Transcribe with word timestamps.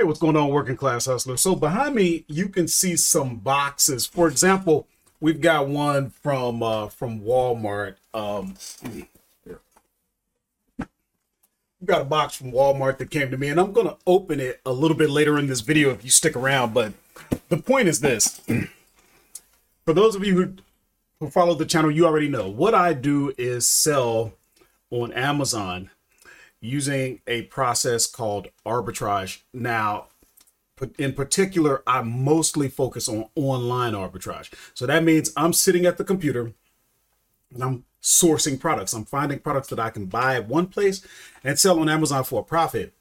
Hey, 0.00 0.04
what's 0.04 0.18
going 0.18 0.34
on, 0.34 0.48
working 0.48 0.78
class 0.78 1.04
hustler? 1.04 1.36
So 1.36 1.54
behind 1.54 1.94
me, 1.94 2.24
you 2.26 2.48
can 2.48 2.68
see 2.68 2.96
some 2.96 3.36
boxes. 3.36 4.06
For 4.06 4.28
example, 4.28 4.88
we've 5.20 5.42
got 5.42 5.68
one 5.68 6.08
from 6.08 6.62
uh, 6.62 6.88
from 6.88 7.20
Walmart. 7.20 7.96
Um, 8.14 8.54
here. 8.90 9.60
We've 10.78 11.84
got 11.84 12.00
a 12.00 12.06
box 12.06 12.34
from 12.34 12.50
Walmart 12.50 12.96
that 12.96 13.10
came 13.10 13.30
to 13.30 13.36
me, 13.36 13.48
and 13.48 13.60
I'm 13.60 13.72
gonna 13.72 13.98
open 14.06 14.40
it 14.40 14.62
a 14.64 14.72
little 14.72 14.96
bit 14.96 15.10
later 15.10 15.38
in 15.38 15.48
this 15.48 15.60
video 15.60 15.90
if 15.90 16.02
you 16.02 16.08
stick 16.08 16.34
around. 16.34 16.72
But 16.72 16.94
the 17.50 17.58
point 17.58 17.86
is 17.86 18.00
this: 18.00 18.40
for 19.84 19.92
those 19.92 20.16
of 20.16 20.24
you 20.24 20.34
who 20.34 20.54
who 21.18 21.28
follow 21.28 21.52
the 21.52 21.66
channel, 21.66 21.90
you 21.90 22.06
already 22.06 22.28
know 22.28 22.48
what 22.48 22.74
I 22.74 22.94
do 22.94 23.34
is 23.36 23.68
sell 23.68 24.32
on 24.90 25.12
Amazon 25.12 25.90
using 26.60 27.20
a 27.26 27.42
process 27.42 28.06
called 28.06 28.48
arbitrage. 28.66 29.40
Now, 29.52 30.06
in 30.98 31.12
particular, 31.12 31.82
I 31.86 32.02
mostly 32.02 32.68
focus 32.68 33.08
on 33.08 33.28
online 33.34 33.92
arbitrage. 33.92 34.52
So 34.74 34.86
that 34.86 35.04
means 35.04 35.32
I'm 35.36 35.52
sitting 35.52 35.86
at 35.86 35.98
the 35.98 36.04
computer 36.04 36.52
and 37.52 37.62
I'm 37.62 37.84
sourcing 38.02 38.58
products. 38.58 38.92
I'm 38.92 39.04
finding 39.04 39.40
products 39.40 39.68
that 39.68 39.80
I 39.80 39.90
can 39.90 40.06
buy 40.06 40.36
at 40.36 40.48
one 40.48 40.66
place 40.66 41.06
and 41.44 41.58
sell 41.58 41.80
on 41.80 41.88
Amazon 41.88 42.24
for 42.24 42.40
a 42.40 42.44
profit. 42.44 42.94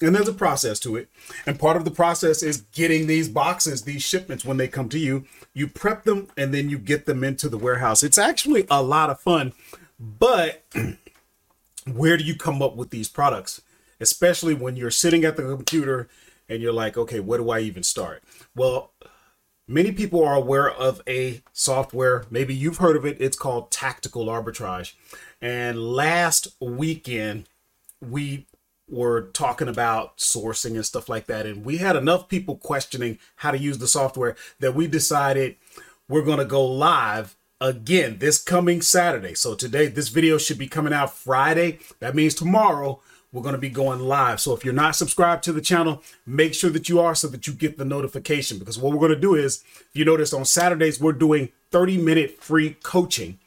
And 0.00 0.14
there's 0.14 0.28
a 0.28 0.34
process 0.34 0.78
to 0.80 0.96
it. 0.96 1.08
And 1.46 1.58
part 1.58 1.76
of 1.76 1.84
the 1.84 1.90
process 1.90 2.42
is 2.42 2.60
getting 2.72 3.06
these 3.06 3.28
boxes, 3.28 3.82
these 3.82 4.02
shipments, 4.02 4.44
when 4.44 4.58
they 4.58 4.68
come 4.68 4.88
to 4.90 4.98
you. 4.98 5.24
You 5.54 5.66
prep 5.66 6.04
them 6.04 6.28
and 6.36 6.52
then 6.52 6.68
you 6.68 6.78
get 6.78 7.06
them 7.06 7.24
into 7.24 7.48
the 7.48 7.58
warehouse. 7.58 8.02
It's 8.02 8.18
actually 8.18 8.66
a 8.70 8.82
lot 8.82 9.10
of 9.10 9.20
fun, 9.20 9.52
but 9.98 10.62
where 11.92 12.16
do 12.16 12.24
you 12.24 12.34
come 12.34 12.62
up 12.62 12.76
with 12.76 12.90
these 12.90 13.08
products? 13.08 13.62
Especially 14.00 14.54
when 14.54 14.76
you're 14.76 14.90
sitting 14.90 15.24
at 15.24 15.36
the 15.36 15.42
computer 15.42 16.08
and 16.48 16.62
you're 16.62 16.72
like, 16.72 16.96
okay, 16.96 17.20
where 17.20 17.38
do 17.38 17.50
I 17.50 17.60
even 17.60 17.82
start? 17.82 18.22
Well, 18.54 18.92
many 19.66 19.92
people 19.92 20.24
are 20.24 20.34
aware 20.34 20.70
of 20.70 21.00
a 21.08 21.42
software. 21.52 22.24
Maybe 22.30 22.54
you've 22.54 22.78
heard 22.78 22.96
of 22.96 23.04
it. 23.04 23.16
It's 23.20 23.36
called 23.36 23.70
Tactical 23.70 24.26
Arbitrage. 24.26 24.94
And 25.40 25.78
last 25.78 26.48
weekend, 26.60 27.48
we 28.00 28.46
were 28.88 29.22
talking 29.32 29.68
about 29.68 30.18
sourcing 30.18 30.74
and 30.74 30.86
stuff 30.86 31.08
like 31.08 31.26
that. 31.26 31.46
And 31.46 31.64
we 31.64 31.78
had 31.78 31.96
enough 31.96 32.28
people 32.28 32.56
questioning 32.56 33.18
how 33.36 33.50
to 33.50 33.58
use 33.58 33.78
the 33.78 33.88
software 33.88 34.36
that 34.60 34.74
we 34.74 34.86
decided 34.86 35.56
we're 36.08 36.22
going 36.22 36.38
to 36.38 36.44
go 36.44 36.64
live 36.64 37.36
again 37.60 38.18
this 38.18 38.42
coming 38.42 38.82
Saturday. 38.82 39.34
So 39.34 39.54
today, 39.54 39.86
this 39.86 40.08
video 40.08 40.38
should 40.38 40.58
be 40.58 40.68
coming 40.68 40.92
out 40.92 41.14
Friday. 41.14 41.78
That 42.00 42.14
means 42.14 42.34
tomorrow 42.34 43.00
we're 43.32 43.42
going 43.42 43.54
to 43.54 43.60
be 43.60 43.70
going 43.70 44.00
live. 44.00 44.40
So 44.40 44.54
if 44.54 44.64
you're 44.64 44.74
not 44.74 44.96
subscribed 44.96 45.44
to 45.44 45.52
the 45.52 45.60
channel, 45.60 46.02
make 46.24 46.54
sure 46.54 46.70
that 46.70 46.88
you 46.88 47.00
are 47.00 47.14
so 47.14 47.28
that 47.28 47.46
you 47.46 47.52
get 47.52 47.76
the 47.76 47.84
notification. 47.84 48.58
Because 48.58 48.78
what 48.78 48.92
we're 48.92 49.00
going 49.00 49.14
to 49.14 49.20
do 49.20 49.34
is, 49.34 49.62
if 49.78 49.90
you 49.94 50.04
notice 50.04 50.32
on 50.32 50.44
Saturdays, 50.44 51.00
we're 51.00 51.12
doing 51.12 51.50
30 51.70 51.98
minute 51.98 52.42
free 52.42 52.76
coaching. 52.82 53.38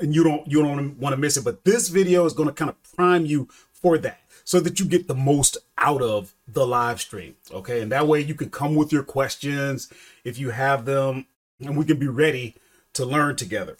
And 0.00 0.14
you 0.14 0.22
don't 0.22 0.46
you 0.46 0.62
don't 0.62 0.96
want 0.98 1.12
to 1.12 1.20
miss 1.20 1.36
it. 1.36 1.44
But 1.44 1.64
this 1.64 1.88
video 1.88 2.24
is 2.24 2.32
going 2.32 2.48
to 2.48 2.54
kind 2.54 2.70
of 2.70 2.80
prime 2.94 3.26
you 3.26 3.48
for 3.72 3.98
that 3.98 4.20
so 4.44 4.60
that 4.60 4.78
you 4.78 4.86
get 4.86 5.08
the 5.08 5.14
most 5.14 5.58
out 5.76 6.00
of 6.00 6.34
the 6.46 6.64
live 6.64 7.00
stream. 7.00 7.34
Okay. 7.52 7.80
And 7.80 7.90
that 7.90 8.06
way 8.06 8.20
you 8.20 8.34
can 8.34 8.48
come 8.48 8.76
with 8.76 8.92
your 8.92 9.02
questions 9.02 9.92
if 10.22 10.38
you 10.38 10.50
have 10.50 10.84
them 10.84 11.26
and 11.60 11.76
we 11.76 11.84
can 11.84 11.98
be 11.98 12.06
ready 12.06 12.54
to 12.98 13.06
learn 13.06 13.36
together. 13.36 13.76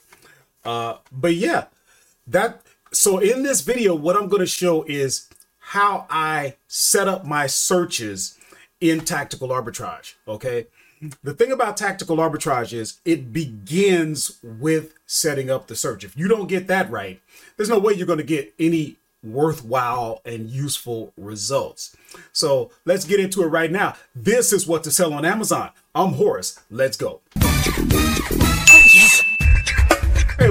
Uh, 0.65 0.97
but 1.13 1.35
yeah, 1.35 1.67
that 2.27 2.63
so 2.93 3.19
in 3.19 3.43
this 3.43 3.61
video, 3.61 3.95
what 3.95 4.17
I'm 4.17 4.29
going 4.29 4.41
to 4.41 4.47
show 4.47 4.85
is 4.85 5.29
how 5.59 6.07
I 6.09 6.55
set 6.69 7.09
up 7.09 7.25
my 7.25 7.47
searches 7.47 8.39
in 8.81 9.01
tactical 9.01 9.49
arbitrage. 9.49 10.15
Okay. 10.27 10.67
The 11.23 11.35
thing 11.35 11.53
about 11.53 11.77
tactical 11.77 12.17
arbitrage 12.17 12.73
is 12.73 13.01
it 13.05 13.33
begins 13.33 14.39
with 14.43 14.95
setting 15.07 15.49
up 15.51 15.67
the 15.67 15.77
search. 15.77 16.03
If 16.03 16.17
you 16.17 16.27
don't 16.27 16.49
get 16.49 16.67
that 16.69 16.91
right, 16.91 17.21
there's 17.57 17.69
no 17.69 17.79
way 17.79 17.93
you're 17.93 18.07
going 18.07 18.19
to 18.19 18.25
get 18.25 18.53
any 18.59 18.97
worthwhile 19.23 20.21
and 20.25 20.49
useful 20.49 21.13
results. 21.17 21.97
So 22.33 22.71
let's 22.85 23.05
get 23.05 23.21
into 23.21 23.43
it 23.43 23.47
right 23.47 23.71
now. 23.71 23.95
This 24.15 24.53
is 24.53 24.67
what 24.67 24.85
to 24.85 24.91
sell 24.91 25.13
on 25.13 25.25
Amazon. 25.25 25.71
I'm 25.95 26.15
Horace. 26.15 26.59
Let's 26.71 26.97
go. 26.97 27.21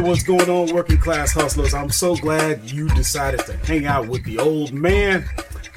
What's 0.08 0.24
going 0.24 0.50
on, 0.50 0.74
working 0.74 1.00
class 1.00 1.34
hustlers? 1.34 1.74
I'm 1.74 1.90
so 1.90 2.16
glad 2.16 2.72
you 2.72 2.88
decided 2.88 3.42
to 3.42 3.58
hang 3.58 3.88
out 3.88 4.08
with 4.08 4.24
the 4.24 4.40
old 4.40 4.72
man. 4.72 5.26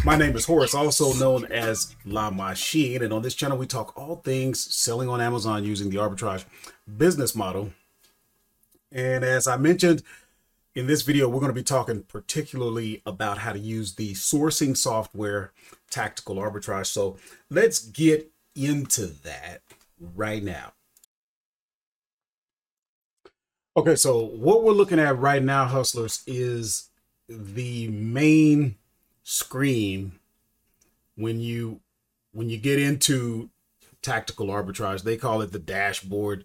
My 0.04 0.14
name 0.14 0.36
is 0.36 0.44
Horace, 0.44 0.72
also 0.72 1.12
known 1.14 1.46
as 1.46 1.96
La 2.04 2.30
Machine, 2.30 3.02
and 3.02 3.12
on 3.12 3.22
this 3.22 3.34
channel 3.34 3.58
we 3.58 3.66
talk 3.66 3.98
all 3.98 4.14
things 4.14 4.72
selling 4.72 5.08
on 5.08 5.20
Amazon 5.20 5.64
using 5.64 5.90
the 5.90 5.96
arbitrage 5.96 6.44
business 6.96 7.34
model. 7.34 7.72
And 8.92 9.24
as 9.24 9.48
I 9.48 9.56
mentioned 9.56 10.04
in 10.76 10.86
this 10.86 11.02
video, 11.02 11.28
we're 11.28 11.40
going 11.40 11.50
to 11.50 11.52
be 11.52 11.64
talking 11.64 12.04
particularly 12.04 13.02
about 13.04 13.38
how 13.38 13.52
to 13.52 13.58
use 13.58 13.96
the 13.96 14.12
sourcing 14.12 14.76
software 14.76 15.50
Tactical 15.90 16.36
Arbitrage. 16.36 16.86
So 16.86 17.16
let's 17.50 17.80
get 17.80 18.30
into 18.54 19.06
that 19.24 19.62
right 19.98 20.44
now. 20.44 20.74
Okay, 23.76 23.94
so 23.94 24.18
what 24.18 24.64
we're 24.64 24.72
looking 24.72 24.98
at 24.98 25.18
right 25.18 25.42
now, 25.42 25.64
hustlers, 25.64 26.24
is 26.26 26.88
the 27.28 27.86
main 27.88 28.74
screen 29.22 30.12
when 31.14 31.40
you 31.40 31.80
when 32.32 32.50
you 32.50 32.58
get 32.58 32.80
into 32.80 33.48
tactical 34.02 34.48
arbitrage. 34.48 35.02
They 35.02 35.16
call 35.16 35.40
it 35.40 35.52
the 35.52 35.60
dashboard. 35.60 36.44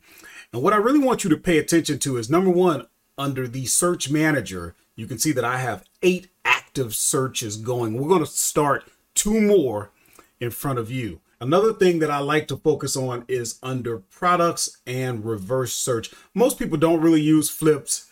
And 0.54 0.62
what 0.62 0.74
I 0.74 0.78
really 0.78 1.00
want 1.00 1.24
you 1.24 1.30
to 1.32 1.38
pay 1.38 1.58
attention 1.58 1.98
to 2.00 2.18
is 2.18 2.30
number 2.30 2.52
one, 2.52 2.86
under 3.18 3.48
the 3.48 3.66
search 3.66 4.10
manager, 4.10 4.76
you 4.96 5.08
can 5.08 5.18
see 5.18 5.32
that 5.32 5.46
I 5.46 5.58
have 5.58 5.84
eight 6.04 6.28
active 6.44 6.94
searches 6.94 7.58
going. 7.58 7.94
We're 7.96 8.10
going 8.10 8.20
to 8.20 8.28
start 8.28 8.84
two 9.16 9.42
more 9.42 9.92
in 10.40 10.52
front 10.52 10.78
of 10.78 10.92
you. 10.92 11.22
Another 11.42 11.74
thing 11.74 12.00
that 12.00 12.12
I 12.12 12.20
like 12.20 12.48
to 12.48 12.58
focus 12.58 12.96
on 12.96 13.26
is 13.28 13.60
under 13.62 13.98
products 13.98 14.78
and 14.88 15.26
reverse 15.26 15.74
search. 15.74 16.12
Most 16.34 16.58
people 16.58 16.78
don't 16.78 17.02
really 17.02 17.22
use 17.22 17.50
flips 17.50 18.08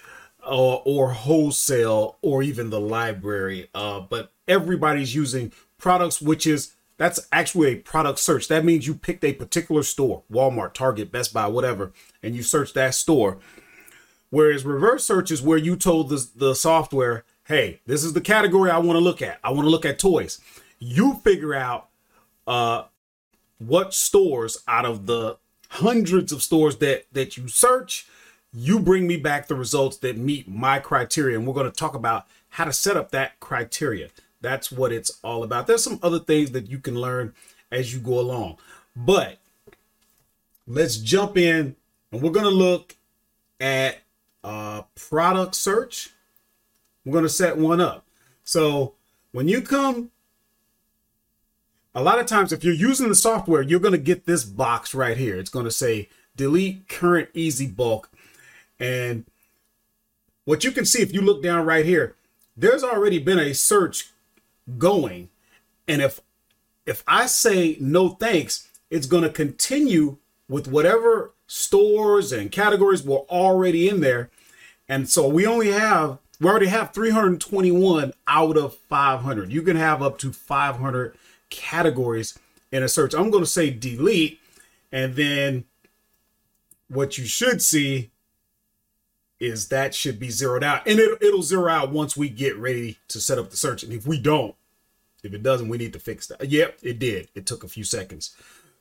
uh, 0.45 0.75
or 0.75 1.11
wholesale 1.11 2.17
or 2.21 2.43
even 2.43 2.69
the 2.69 2.81
library, 2.81 3.69
uh, 3.73 4.01
but 4.01 4.31
everybody's 4.47 5.15
using 5.15 5.53
products, 5.77 6.21
which 6.21 6.45
is 6.45 6.73
that's 6.97 7.27
actually 7.31 7.73
a 7.73 7.75
product 7.77 8.19
search. 8.19 8.47
That 8.47 8.65
means 8.65 8.87
you 8.87 8.93
picked 8.93 9.23
a 9.23 9.33
particular 9.33 9.83
store, 9.83 10.23
Walmart, 10.31 10.73
Target, 10.73 11.11
Best 11.11 11.33
Buy, 11.33 11.47
whatever, 11.47 11.91
and 12.21 12.35
you 12.35 12.43
search 12.43 12.73
that 12.73 12.93
store. 12.93 13.39
Whereas 14.29 14.65
reverse 14.65 15.05
search 15.05 15.31
is 15.31 15.41
where 15.41 15.57
you 15.57 15.75
told 15.75 16.09
the, 16.09 16.27
the 16.35 16.55
software, 16.55 17.23
hey, 17.45 17.81
this 17.85 18.03
is 18.03 18.13
the 18.13 18.21
category 18.21 18.69
I 18.69 18.77
want 18.77 18.97
to 18.97 19.03
look 19.03 19.21
at. 19.21 19.39
I 19.43 19.51
want 19.51 19.65
to 19.65 19.69
look 19.69 19.85
at 19.85 19.99
toys. 19.99 20.39
You 20.79 21.15
figure 21.23 21.53
out 21.53 21.89
uh, 22.47 22.83
what 23.67 23.93
stores 23.93 24.63
out 24.67 24.85
of 24.85 25.05
the 25.05 25.37
hundreds 25.69 26.31
of 26.31 26.43
stores 26.43 26.77
that 26.77 27.05
that 27.13 27.37
you 27.37 27.47
search 27.47 28.07
you 28.53 28.79
bring 28.79 29.07
me 29.07 29.17
back 29.17 29.47
the 29.47 29.55
results 29.55 29.97
that 29.97 30.17
meet 30.17 30.47
my 30.47 30.79
criteria. 30.79 31.37
And 31.37 31.47
we're 31.47 31.55
going 31.55 31.69
to 31.69 31.71
talk 31.71 31.95
about 31.95 32.27
how 32.49 32.65
to 32.65 32.73
set 32.73 32.95
up 32.95 33.11
that 33.11 33.39
criteria. 33.39 34.09
That's 34.41 34.71
what 34.71 34.91
it's 34.91 35.19
all 35.23 35.43
about. 35.43 35.65
There's 35.65 35.83
some 35.83 35.99
other 36.03 36.19
things 36.19 36.51
that 36.51 36.69
you 36.69 36.77
can 36.77 36.95
learn 36.95 37.33
as 37.71 37.93
you 37.93 37.99
go 37.99 38.19
along. 38.19 38.57
But 38.95 39.39
let's 40.67 40.97
jump 40.97 41.37
in 41.37 41.75
and 42.11 42.21
we're 42.21 42.31
going 42.31 42.45
to 42.45 42.51
look 42.51 42.95
at 43.59 43.97
uh 44.43 44.83
product 44.95 45.55
search. 45.55 46.11
We're 47.05 47.13
going 47.13 47.23
to 47.23 47.29
set 47.29 47.57
one 47.57 47.81
up. 47.81 48.05
So 48.43 48.93
when 49.31 49.47
you 49.47 49.61
come 49.61 50.11
a 51.95 52.01
lot 52.01 52.19
of 52.19 52.25
times 52.25 52.51
if 52.51 52.63
you're 52.63 52.73
using 52.73 53.09
the 53.09 53.15
software, 53.15 53.61
you're 53.61 53.79
going 53.79 53.93
to 53.93 53.97
get 53.97 54.25
this 54.25 54.43
box 54.43 54.93
right 54.93 55.17
here. 55.17 55.37
It's 55.37 55.49
going 55.49 55.65
to 55.65 55.71
say 55.71 56.09
delete 56.35 56.87
current 56.89 57.29
easy 57.33 57.67
bulk. 57.67 58.09
And 58.79 59.25
what 60.45 60.63
you 60.63 60.71
can 60.71 60.85
see 60.85 61.01
if 61.01 61.13
you 61.13 61.21
look 61.21 61.43
down 61.43 61.65
right 61.65 61.85
here, 61.85 62.15
there's 62.57 62.83
already 62.83 63.19
been 63.19 63.39
a 63.39 63.53
search 63.53 64.11
going. 64.77 65.29
And 65.87 66.01
if 66.01 66.21
if 66.85 67.03
I 67.07 67.27
say 67.27 67.77
no 67.79 68.09
thanks, 68.09 68.67
it's 68.89 69.07
going 69.07 69.23
to 69.23 69.29
continue 69.29 70.17
with 70.49 70.67
whatever 70.67 71.31
stores 71.47 72.31
and 72.31 72.51
categories 72.51 73.03
were 73.03 73.25
already 73.29 73.87
in 73.87 74.01
there. 74.01 74.29
And 74.89 75.07
so 75.09 75.27
we 75.27 75.45
only 75.45 75.71
have 75.71 76.17
we 76.39 76.49
already 76.49 76.67
have 76.67 76.93
321 76.93 78.13
out 78.27 78.57
of 78.57 78.75
500. 78.75 79.51
You 79.51 79.61
can 79.61 79.77
have 79.77 80.01
up 80.01 80.17
to 80.19 80.33
500 80.33 81.15
categories 81.53 82.37
in 82.71 82.83
a 82.83 82.89
search. 82.89 83.13
I'm 83.13 83.31
going 83.31 83.43
to 83.43 83.49
say 83.49 83.69
delete, 83.69 84.39
and 84.91 85.15
then 85.15 85.65
what 86.89 87.17
you 87.17 87.25
should 87.25 87.61
see 87.61 88.11
is 89.39 89.67
that 89.69 89.93
should 89.93 90.19
be 90.19 90.29
zeroed 90.29 90.63
out, 90.63 90.87
and 90.87 90.99
it, 90.99 91.21
it'll 91.21 91.43
zero 91.43 91.69
out 91.71 91.91
once 91.91 92.17
we 92.17 92.29
get 92.29 92.57
ready 92.57 92.97
to 93.09 93.19
set 93.19 93.37
up 93.37 93.49
the 93.51 93.57
search. 93.57 93.83
And 93.83 93.93
if 93.93 94.07
we 94.07 94.19
don't, 94.19 94.55
If 95.23 95.33
it 95.33 95.43
doesn't, 95.43 95.69
we 95.69 95.77
need 95.77 95.93
to 95.93 95.99
fix 95.99 96.27
that. 96.27 96.49
Yep, 96.49 96.79
it 96.83 96.99
did. 96.99 97.29
It 97.35 97.45
took 97.45 97.63
a 97.63 97.67
few 97.69 97.83
seconds. 97.83 98.35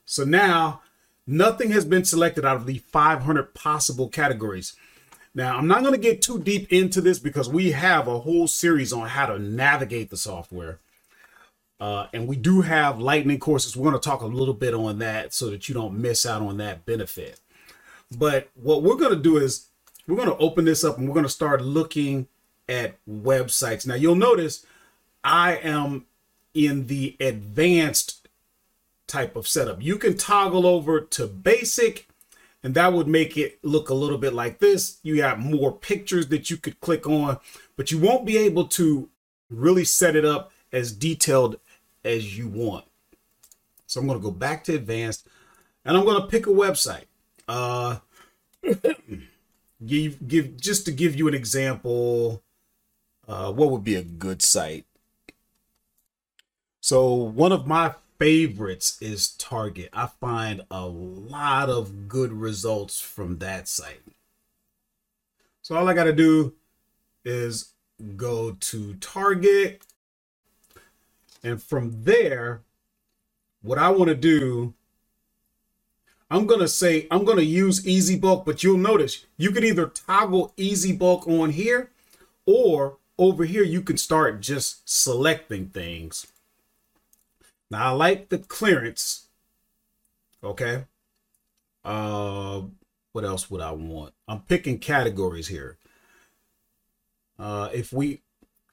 So 0.04 0.24
now 0.24 0.82
nothing 1.26 1.70
has 1.70 1.84
been 1.84 2.04
selected 2.04 2.44
out 2.44 2.56
of 2.56 2.66
the 2.66 2.78
500 2.78 3.54
possible 3.54 4.08
categories. 4.08 4.74
Now, 5.34 5.56
I'm 5.56 5.69
not 5.69 5.80
going 5.80 5.94
to 5.94 5.98
get 6.00 6.20
too 6.20 6.40
deep 6.40 6.70
into 6.72 7.00
this 7.00 7.19
because 7.19 7.48
we 7.48 7.72
have 7.72 8.06
a 8.08 8.20
whole 8.20 8.46
series 8.48 8.92
on 8.92 9.08
how 9.08 9.26
to 9.26 9.38
navigate 9.38 10.10
the 10.10 10.16
software. 10.16 10.80
Uh, 11.82 12.06
and 12.12 12.29
we 12.29 12.37
do 12.37 12.61
have 12.61 13.00
lightning 13.00 13.40
courses. 13.40 13.76
We're 13.76 13.90
going 13.90 14.00
to 14.00 14.08
talk 14.08 14.20
a 14.20 14.26
little 14.26 14.55
bit 14.55 14.73
on 14.73 15.00
that 15.00 15.34
so 15.34 15.50
that 15.50 15.69
you 15.69 15.75
don't 15.75 16.00
miss 16.00 16.25
out 16.25 16.40
on 16.40 16.58
that 16.58 16.87
benefit. 16.87 17.40
But 18.17 18.50
what 18.55 18.84
we're 18.84 18.94
going 18.94 19.17
to 19.17 19.20
do 19.20 19.37
is 19.37 19.67
we're 20.06 20.14
going 20.14 20.29
to 20.29 20.37
open 20.37 20.64
this 20.64 20.84
up 20.84 20.96
and 20.96 21.08
we're 21.08 21.14
going 21.14 21.26
to 21.26 21.29
start 21.29 21.61
looking 21.61 22.29
at 22.69 23.05
websites. 23.05 23.84
Now, 23.84 23.96
you'll 23.96 24.14
notice 24.14 24.64
I 25.25 25.56
am 25.56 26.06
in 26.55 26.87
the 26.87 27.17
advanced 27.19 28.29
type 29.08 29.34
of 29.34 29.49
setup. 29.49 29.82
You 29.82 29.96
can 29.99 30.17
toggle 30.17 30.64
over 30.64 31.00
to 31.00 31.26
basic 31.26 32.06
and 32.62 32.75
that 32.75 32.93
would 32.93 33.08
make 33.08 33.37
it 33.37 33.58
look 33.64 33.88
a 33.88 33.94
little 33.94 34.19
bit 34.19 34.34
like 34.34 34.61
this. 34.61 35.00
You 35.02 35.20
have 35.23 35.40
more 35.40 35.73
pictures 35.73 36.29
that 36.29 36.49
you 36.49 36.58
could 36.58 36.81
click 36.81 37.08
on, 37.08 37.38
but 37.76 37.90
you 37.90 37.99
won't 37.99 38.25
be 38.25 38.37
able 38.37 38.69
to 38.69 39.08
really 39.50 39.84
set 39.84 40.14
it 40.14 40.25
up 40.25 40.52
as 40.73 40.93
detailed 40.93 41.58
as 42.04 42.37
you 42.37 42.49
want. 42.49 42.84
So 43.87 44.00
I'm 44.00 44.06
going 44.06 44.19
to 44.19 44.22
go 44.22 44.31
back 44.31 44.64
to 44.64 44.75
advanced 44.75 45.26
and 45.84 45.96
I'm 45.96 46.04
going 46.04 46.20
to 46.20 46.28
pick 46.28 46.46
a 46.46 46.50
website. 46.50 47.04
Uh, 47.46 47.99
give, 49.84 50.26
give 50.26 50.56
just 50.56 50.84
to 50.87 50.93
give 50.93 51.16
you 51.16 51.28
an 51.28 51.34
example, 51.34 52.43
uh, 53.28 53.52
what 53.52 53.70
would 53.70 53.84
be 53.84 53.96
a 53.96 54.02
good 54.02 54.43
site? 54.43 54.87
So 56.81 57.14
one 57.14 57.52
of 57.52 57.66
my 57.66 57.94
favorites 58.19 58.98
is 59.00 59.31
Target. 59.31 59.88
I 59.93 60.06
find 60.20 60.62
a 60.70 60.87
lot 60.87 61.69
of 61.69 62.08
good 62.08 62.32
results 62.32 63.00
from 63.00 63.38
that 63.38 63.69
site. 63.69 64.00
So 65.62 65.76
all 65.76 65.88
I 65.88 65.94
got 65.94 66.05
to 66.05 66.12
do 66.12 66.55
is 67.25 67.72
go 68.16 68.52
to 68.52 68.94
Target. 68.94 69.87
And 71.44 71.62
from 71.62 72.05
there, 72.05 72.62
what 73.62 73.79
I 73.79 73.91
want 73.91 74.09
to 74.09 74.15
do, 74.17 74.75
I'm 76.31 76.47
going 76.47 76.61
to 76.61 76.69
say, 76.69 77.06
I'm 77.11 77.25
going 77.25 77.39
to 77.39 77.44
use 77.44 77.87
Easy 77.87 78.19
Bulk, 78.19 78.47
but 78.47 78.62
you'll 78.62 78.79
notice 78.79 79.27
you 79.37 79.50
can 79.53 79.65
either 79.65 79.87
toggle 79.87 80.55
Easy 80.56 80.93
Bulk 80.93 81.27
on 81.29 81.50
here 81.50 81.91
or 82.47 82.99
over 83.19 83.44
here, 83.44 83.62
you 83.62 83.83
can 83.83 83.97
start 83.99 84.41
just 84.41 84.89
selecting 84.89 85.69
things. 85.69 86.27
Now 87.71 87.87
I 87.87 87.91
like 87.91 88.29
the 88.29 88.39
clearance. 88.39 89.27
Okay. 90.43 90.85
Uh 91.85 92.62
what 93.12 93.25
else 93.25 93.50
would 93.50 93.61
I 93.61 93.73
want? 93.73 94.15
I'm 94.29 94.41
picking 94.43 94.79
categories 94.79 95.49
here. 95.49 95.79
Uh 97.39 97.69
if 97.73 97.93
we 97.93 98.23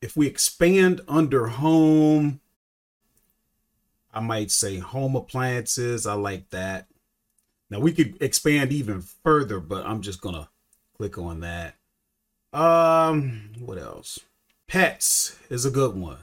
if 0.02 0.18
we 0.18 0.28
expand 0.28 1.02
under 1.08 1.48
home, 1.48 2.42
I 4.14 4.20
might 4.20 4.52
say 4.52 4.78
home 4.78 5.16
appliances. 5.16 6.08
I 6.08 6.14
like 6.14 6.50
that. 6.50 6.88
Now 7.70 7.80
we 7.80 7.92
could 7.92 8.22
expand 8.22 8.72
even 8.72 9.02
further, 9.02 9.60
but 9.60 9.86
I'm 9.86 10.02
just 10.02 10.22
gonna 10.22 10.50
click 10.98 11.18
on 11.18 11.42
that. 11.42 11.76
Um, 12.52 13.52
what 13.60 13.78
else? 13.78 14.20
Pets 14.68 15.38
is 15.50 15.66
a 15.66 15.72
good 15.72 15.96
one. 15.96 16.18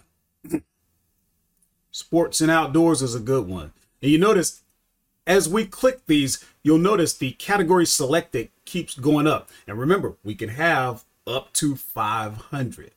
Sports 1.90 2.40
and 2.40 2.50
outdoors 2.50 3.00
is 3.00 3.14
a 3.14 3.20
good 3.20 3.46
one. 3.46 3.72
And 4.02 4.10
you 4.10 4.18
notice 4.18 4.62
as 5.26 5.48
we 5.48 5.66
click 5.66 6.06
these, 6.06 6.44
you'll 6.62 6.78
notice 6.78 7.12
the 7.14 7.32
category 7.32 7.86
selected 7.86 8.50
keeps 8.64 8.94
going 8.94 9.26
up. 9.26 9.50
And 9.66 9.78
remember, 9.78 10.16
we 10.22 10.34
can 10.34 10.50
have 10.50 11.04
up 11.26 11.52
to 11.54 11.74
500. 11.74 12.92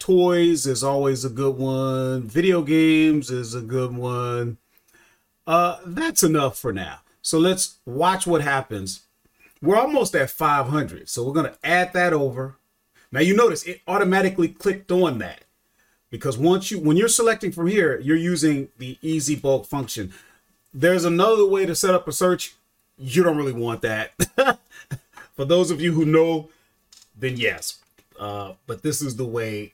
Toys 0.00 0.66
is 0.66 0.82
always 0.82 1.24
a 1.24 1.30
good 1.30 1.56
one. 1.56 2.22
Video 2.22 2.62
games 2.62 3.30
is 3.30 3.54
a 3.54 3.60
good 3.60 3.94
one. 3.94 4.56
Uh, 5.46 5.78
that's 5.86 6.24
enough 6.24 6.58
for 6.58 6.72
now. 6.72 7.00
So 7.22 7.38
let's 7.38 7.78
watch 7.84 8.26
what 8.26 8.40
happens. 8.40 9.02
We're 9.62 9.76
almost 9.76 10.16
at 10.16 10.30
500. 10.30 11.08
So 11.08 11.22
we're 11.22 11.34
going 11.34 11.52
to 11.52 11.58
add 11.62 11.92
that 11.92 12.12
over. 12.12 12.56
Now 13.12 13.20
you 13.20 13.36
notice 13.36 13.62
it 13.64 13.82
automatically 13.86 14.48
clicked 14.48 14.90
on 14.90 15.18
that 15.18 15.44
because 16.10 16.36
once 16.36 16.70
you 16.70 16.78
when 16.80 16.96
you're 16.96 17.08
selecting 17.08 17.52
from 17.52 17.68
here 17.68 17.98
you're 18.00 18.16
using 18.16 18.68
the 18.78 18.98
easy 19.00 19.36
bulk 19.36 19.64
function 19.64 20.12
there's 20.74 21.04
another 21.04 21.46
way 21.46 21.64
to 21.64 21.74
set 21.74 21.94
up 21.94 22.06
a 22.08 22.12
search 22.12 22.54
you 22.98 23.22
don't 23.22 23.36
really 23.36 23.52
want 23.52 23.82
that 23.82 24.12
for 25.34 25.44
those 25.44 25.70
of 25.70 25.80
you 25.80 25.92
who 25.92 26.04
know 26.04 26.48
then 27.16 27.36
yes 27.36 27.78
uh, 28.18 28.52
but 28.66 28.82
this 28.82 29.00
is 29.00 29.16
the 29.16 29.24
way 29.24 29.72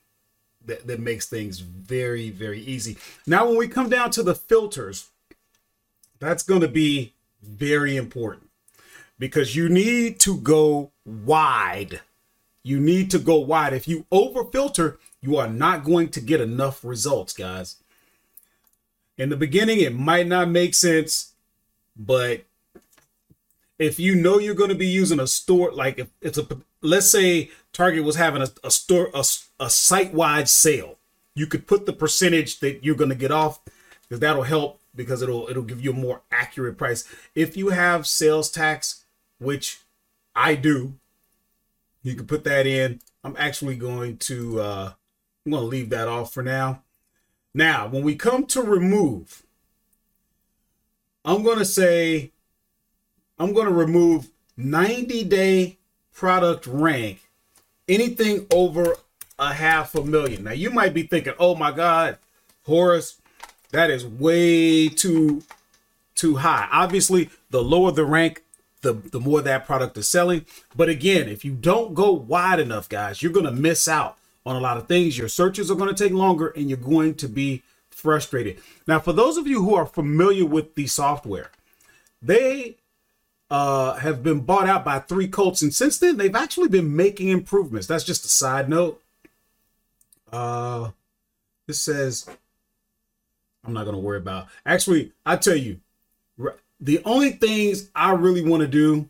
that, 0.67 0.87
that 0.87 1.01
makes 1.01 1.27
things 1.27 1.61
very 1.61 2.31
very 2.31 2.61
easy. 2.61 2.97
Now 3.27 3.47
when 3.47 3.57
we 3.57 3.69
come 3.69 3.89
down 3.89 4.11
to 4.13 4.23
the 4.23 4.35
filters 4.35 5.11
that's 6.19 6.43
going 6.43 6.63
to 6.63 6.69
be 6.69 7.13
very 7.43 7.97
important 7.97 8.49
because 9.19 9.55
you 9.55 9.69
need 9.69 10.19
to 10.21 10.37
go 10.37 10.91
wide. 11.05 12.01
You 12.63 12.81
need 12.81 13.11
to 13.13 13.19
go 13.19 13.37
wide. 13.37 13.73
If 13.73 13.87
you 13.87 14.07
over 14.11 14.45
filter 14.45 14.99
you 15.21 15.37
are 15.37 15.49
not 15.49 15.85
going 15.85 16.09
to 16.11 16.21
get 16.21 16.41
enough 16.41 16.85
results, 16.85 17.33
guys. 17.33 17.77
In 19.19 19.29
the 19.29 19.37
beginning, 19.37 19.81
it 19.81 19.95
might 19.95 20.27
not 20.27 20.49
make 20.49 20.75
sense, 20.75 21.33
but 21.97 22.45
if 23.79 23.99
you 23.99 24.15
know 24.15 24.39
you're 24.39 24.55
going 24.55 24.71
to 24.71 24.77
be 24.77 24.87
using 24.87 25.21
a 25.21 25.27
store, 25.27 25.73
like 25.73 25.99
if 25.99 26.09
it's 26.21 26.39
a, 26.39 26.47
let's 26.87 27.11
say 27.11 27.51
Target 27.73 28.05
was 28.05 28.17
having 28.17 28.43
a, 28.43 28.49
a 28.65 28.71
store, 28.71 29.11
a, 29.15 29.25
a 29.61 29.69
site 29.71 30.15
wide 30.15 30.49
sale, 30.49 30.99
you 31.35 31.47
could 31.47 31.67
put 31.67 31.87
the 31.87 31.93
percentage 31.93 32.61
that 32.61 32.85
you're 32.85 32.95
going 32.95 33.11
to 33.11 33.17
get 33.17 33.31
off 33.31 33.61
because 34.03 34.21
that'll 34.21 34.45
help 34.45 34.81
because 34.95 35.21
it'll, 35.21 35.49
it'll 35.49 35.63
give 35.63 35.85
you 35.85 35.91
a 35.91 35.95
more 35.95 36.23
accurate 36.31 36.79
price. 36.79 37.05
If 37.35 37.57
you 37.57 37.69
have 37.69 38.07
sales 38.07 38.51
tax, 38.51 39.05
which 39.39 39.81
I 40.35 40.55
do, 40.55 40.95
you 42.03 42.15
can 42.15 42.27
put 42.27 42.45
that 42.45 42.67
in. 42.67 43.01
I'm 43.23 43.37
actually 43.39 43.77
going 43.77 44.17
to, 44.19 44.61
uh, 44.61 44.93
I'm 45.45 45.53
going 45.53 45.63
to 45.63 45.69
leave 45.69 45.91
that 45.91 46.09
off 46.09 46.33
for 46.33 46.43
now. 46.43 46.83
Now, 47.53 47.89
when 47.89 48.03
we 48.03 48.17
come 48.17 48.47
to 48.47 48.63
remove, 48.63 49.43
I'm 51.25 51.43
going 51.43 51.59
to 51.59 51.65
say, 51.65 52.33
I'm 53.39 53.53
going 53.53 53.67
to 53.67 53.73
remove 53.73 54.29
90 54.57 55.25
day 55.25 55.76
product 56.17 56.67
rank, 56.67 57.21
anything 57.89 58.47
over 58.51 58.97
a 59.39 59.53
half 59.53 59.95
a 59.95 60.03
million. 60.03 60.45
Now, 60.45 60.53
you 60.53 60.71
might 60.71 60.95
be 60.95 61.03
thinking, 61.03 61.35
oh 61.39 61.55
my 61.55 61.71
God, 61.71 62.19
Horace, 62.65 63.21
that 63.71 63.91
is 63.91 64.05
way 64.05 64.89
too, 64.89 65.43
too 66.15 66.37
high. 66.37 66.69
Obviously, 66.73 67.29
the 67.51 67.63
lower 67.63 67.93
the 67.93 68.07
rank, 68.07 68.43
the, 68.81 68.95
the 68.95 69.21
more 69.21 69.43
that 69.43 69.67
product 69.67 69.97
is 69.99 70.09
selling. 70.09 70.47
But 70.75 70.89
again, 70.89 71.29
if 71.29 71.45
you 71.45 71.53
don't 71.53 71.93
go 71.93 72.13
wide 72.13 72.61
enough, 72.61 72.89
guys, 72.89 73.23
you're 73.23 73.33
going 73.33 73.47
to 73.47 73.53
miss 73.53 73.87
out 73.87 74.17
on 74.47 74.57
a 74.57 74.61
lot 74.61 74.79
of 74.79 74.89
things. 74.89 75.19
Your 75.19 75.29
searches 75.29 75.71
are 75.71 75.77
going 75.77 75.95
to 75.95 76.05
take 76.05 76.15
longer 76.15 76.49
and 76.49 76.71
you're 76.71 76.79
going 76.79 77.15
to 77.17 77.29
be 77.29 77.63
frustrated. 77.91 78.59
Now, 78.87 79.01
for 79.01 79.13
those 79.13 79.37
of 79.37 79.47
you 79.47 79.63
who 79.63 79.75
are 79.75 79.87
familiar 79.87 80.47
with 80.47 80.77
the 80.77 80.87
software, 80.87 81.51
they 82.23 82.77
uh, 83.51 83.95
have 83.95 84.23
been 84.23 84.41
bought 84.41 84.69
out 84.69 84.85
by 84.85 84.99
Threecolts, 84.99 85.63
and 85.63 85.75
since 85.75 85.99
then 85.99 86.17
they've 86.17 86.35
actually 86.35 86.69
been 86.69 86.95
making 86.97 87.29
improvements. 87.29 87.87
That's 87.87 88.05
just 88.05 88.25
a 88.25 88.29
side 88.29 88.69
note. 88.69 89.03
Uh, 90.33 90.91
this 91.67 91.81
says 91.81 92.29
I'm 93.67 93.73
not 93.73 93.85
to 93.85 93.97
worry 93.97 94.19
about. 94.19 94.47
Actually, 94.65 95.13
I 95.25 95.37
tell 95.37 95.57
you, 95.57 95.81
the 96.81 97.03
only 97.05 97.31
things 97.33 97.91
I 97.95 98.13
really 98.13 98.43
want 98.43 98.61
to 98.61 98.69
do, 98.69 99.09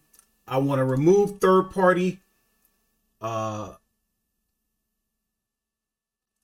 I 0.49 0.59
want 0.59 0.79
to 0.79 0.85
remove 0.85 1.41
third 1.41 1.71
party 1.71 2.21
uh, 3.21 3.75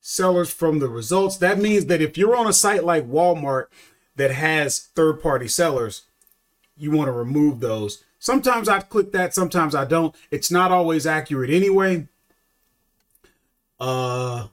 sellers 0.00 0.52
from 0.52 0.78
the 0.78 0.88
results. 0.88 1.36
That 1.38 1.58
means 1.58 1.86
that 1.86 2.02
if 2.02 2.18
you're 2.18 2.36
on 2.36 2.48
a 2.48 2.52
site 2.52 2.84
like 2.84 3.08
Walmart 3.08 3.66
that 4.16 4.32
has 4.32 4.78
third 4.78 5.22
party 5.22 5.48
sellers, 5.48 6.02
you 6.82 6.90
want 6.90 7.06
to 7.06 7.12
remove 7.12 7.60
those. 7.60 8.04
Sometimes 8.18 8.68
I 8.68 8.80
click 8.80 9.12
that, 9.12 9.34
sometimes 9.34 9.74
I 9.74 9.84
don't. 9.84 10.14
It's 10.30 10.50
not 10.50 10.72
always 10.72 11.06
accurate 11.06 11.50
anyway. 11.50 12.08
Uh, 13.78 14.48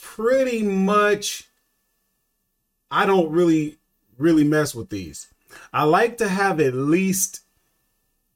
pretty 0.00 0.62
much, 0.62 1.48
I 2.90 3.06
don't 3.06 3.30
really, 3.30 3.78
really 4.18 4.44
mess 4.44 4.74
with 4.74 4.90
these. 4.90 5.28
I 5.72 5.84
like 5.84 6.18
to 6.18 6.28
have 6.28 6.60
at 6.60 6.74
least, 6.74 7.40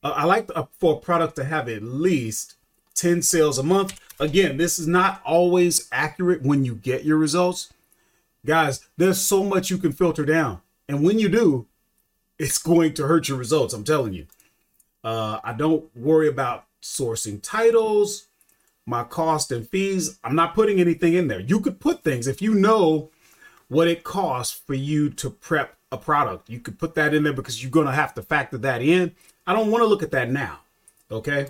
uh, 0.03 0.13
I 0.17 0.25
like 0.25 0.49
to, 0.49 0.69
for 0.79 0.95
a 0.95 0.99
product 0.99 1.37
to 1.37 1.45
have 1.45 1.69
at 1.69 1.83
least 1.83 2.55
10 2.95 3.23
sales 3.23 3.59
a 3.59 3.63
month. 3.63 4.01
Again, 4.21 4.57
this 4.57 4.79
is 4.79 4.87
not 4.87 5.21
always 5.25 5.89
accurate 5.91 6.43
when 6.43 6.65
you 6.65 6.75
get 6.75 7.05
your 7.05 7.17
results. 7.17 7.73
Guys, 8.47 8.87
there's 8.97 9.21
so 9.21 9.43
much 9.43 9.71
you 9.71 9.79
can 9.79 9.93
filter 9.93 10.25
down. 10.25 10.61
And 10.89 11.03
when 11.03 11.19
you 11.19 11.29
do, 11.29 11.67
it's 12.38 12.59
going 12.59 12.95
to 12.95 13.07
hurt 13.07 13.29
your 13.29 13.38
results. 13.38 13.75
I'm 13.75 13.85
telling 13.85 14.12
you. 14.12 14.26
Uh, 15.03 15.41
I 15.45 15.53
don't 15.53 15.95
worry 15.95 16.29
about 16.29 16.64
sourcing 16.83 17.41
titles, 17.43 18.26
my 18.87 19.05
cost 19.05 19.53
and 19.53 19.69
fees. 19.69 20.19
I'm 20.25 20.35
not 20.35 20.55
putting 20.55 20.81
anything 20.81 21.14
in 21.14 21.29
there. 21.29 21.41
You 21.41 21.61
could 21.61 21.79
put 21.81 22.03
things 22.03 22.26
if 22.26 22.41
you 22.41 22.55
know 22.55 23.11
what 23.69 23.88
it 23.88 24.05
costs 24.05 24.59
for 24.67 24.75
you 24.75 25.11
to 25.11 25.31
prep 25.31 25.76
a 25.93 25.99
product. 25.99 26.50
You 26.50 26.61
could 26.61 26.79
put 26.79 26.95
that 26.95 27.14
in 27.14 27.23
there 27.23 27.33
because 27.33 27.62
you're 27.62 27.71
going 27.71 27.87
to 27.87 27.93
have 27.93 28.14
to 28.14 28.23
factor 28.23 28.59
that 28.59 28.83
in. 28.83 29.14
I 29.47 29.53
don't 29.53 29.71
want 29.71 29.83
to 29.83 29.87
look 29.87 30.03
at 30.03 30.11
that 30.12 30.31
now. 30.31 30.61
Okay. 31.11 31.49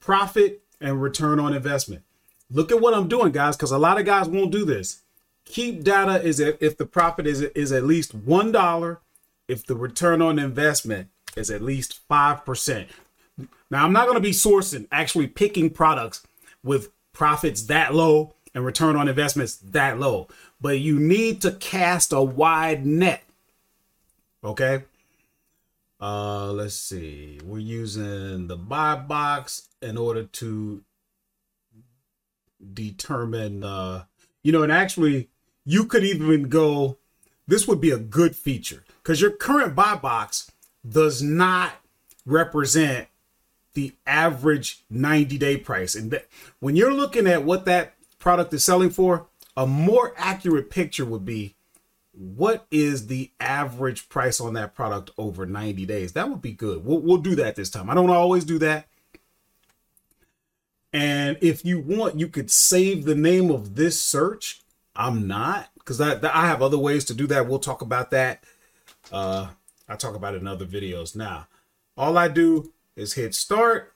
Profit 0.00 0.62
and 0.80 1.02
return 1.02 1.38
on 1.38 1.54
investment. 1.54 2.02
Look 2.50 2.72
at 2.72 2.80
what 2.80 2.94
I'm 2.94 3.08
doing, 3.08 3.32
guys, 3.32 3.56
because 3.56 3.72
a 3.72 3.78
lot 3.78 3.98
of 3.98 4.06
guys 4.06 4.28
won't 4.28 4.52
do 4.52 4.64
this. 4.64 5.02
Keep 5.44 5.84
data 5.84 6.22
is 6.22 6.40
if 6.40 6.76
the 6.76 6.86
profit 6.86 7.26
is 7.26 7.42
is 7.42 7.72
at 7.72 7.84
least 7.84 8.14
one 8.14 8.52
dollar, 8.52 9.00
if 9.48 9.66
the 9.66 9.74
return 9.74 10.22
on 10.22 10.38
investment 10.38 11.08
is 11.36 11.50
at 11.50 11.62
least 11.62 12.00
five 12.06 12.44
percent. 12.44 12.88
Now 13.70 13.84
I'm 13.84 13.92
not 13.92 14.04
going 14.04 14.16
to 14.16 14.20
be 14.20 14.30
sourcing, 14.30 14.86
actually 14.92 15.26
picking 15.26 15.70
products 15.70 16.26
with 16.62 16.90
profits 17.12 17.62
that 17.64 17.94
low 17.94 18.34
and 18.54 18.64
return 18.64 18.96
on 18.96 19.08
investments 19.08 19.56
that 19.56 19.98
low, 19.98 20.28
but 20.60 20.78
you 20.78 20.98
need 20.98 21.40
to 21.42 21.52
cast 21.52 22.12
a 22.12 22.22
wide 22.22 22.86
net. 22.86 23.24
Okay. 24.42 24.84
Uh, 26.00 26.52
let's 26.52 26.76
see. 26.76 27.40
We're 27.44 27.58
using 27.58 28.46
the 28.46 28.56
buy 28.56 28.94
box 28.94 29.68
in 29.82 29.96
order 29.96 30.24
to 30.24 30.82
determine, 32.72 33.64
uh, 33.64 34.04
you 34.42 34.52
know, 34.52 34.62
and 34.62 34.72
actually 34.72 35.28
you 35.64 35.84
could 35.84 36.04
even 36.04 36.44
go, 36.44 36.98
this 37.46 37.66
would 37.66 37.80
be 37.80 37.90
a 37.90 37.98
good 37.98 38.36
feature 38.36 38.84
because 39.08 39.22
your 39.22 39.30
current 39.30 39.74
buy 39.74 39.94
box 39.94 40.52
does 40.86 41.22
not 41.22 41.72
represent 42.26 43.08
the 43.72 43.94
average 44.06 44.84
90 44.90 45.38
day 45.38 45.56
price. 45.56 45.94
And 45.94 46.20
when 46.60 46.76
you're 46.76 46.92
looking 46.92 47.26
at 47.26 47.42
what 47.42 47.64
that 47.64 47.94
product 48.18 48.52
is 48.52 48.66
selling 48.66 48.90
for, 48.90 49.26
a 49.56 49.66
more 49.66 50.12
accurate 50.18 50.68
picture 50.68 51.06
would 51.06 51.24
be 51.24 51.54
what 52.12 52.66
is 52.70 53.06
the 53.06 53.30
average 53.40 54.10
price 54.10 54.42
on 54.42 54.52
that 54.52 54.74
product 54.74 55.10
over 55.16 55.46
90 55.46 55.86
days? 55.86 56.12
That 56.12 56.28
would 56.28 56.42
be 56.42 56.52
good. 56.52 56.84
We'll, 56.84 57.00
we'll 57.00 57.16
do 57.16 57.34
that 57.36 57.56
this 57.56 57.70
time. 57.70 57.88
I 57.88 57.94
don't 57.94 58.10
always 58.10 58.44
do 58.44 58.58
that. 58.58 58.88
And 60.92 61.38
if 61.40 61.64
you 61.64 61.80
want, 61.80 62.20
you 62.20 62.28
could 62.28 62.50
save 62.50 63.06
the 63.06 63.14
name 63.14 63.50
of 63.50 63.74
this 63.74 64.02
search. 64.02 64.60
I'm 64.94 65.26
not 65.26 65.70
because 65.78 65.98
I, 65.98 66.18
I 66.22 66.46
have 66.46 66.60
other 66.60 66.76
ways 66.76 67.06
to 67.06 67.14
do 67.14 67.26
that. 67.28 67.48
We'll 67.48 67.58
talk 67.58 67.80
about 67.80 68.10
that. 68.10 68.44
Uh, 69.12 69.48
I 69.88 69.96
talk 69.96 70.14
about 70.14 70.34
it 70.34 70.40
in 70.40 70.46
other 70.46 70.66
videos. 70.66 71.16
Now, 71.16 71.48
all 71.96 72.18
I 72.18 72.28
do 72.28 72.72
is 72.96 73.14
hit 73.14 73.34
start. 73.34 73.94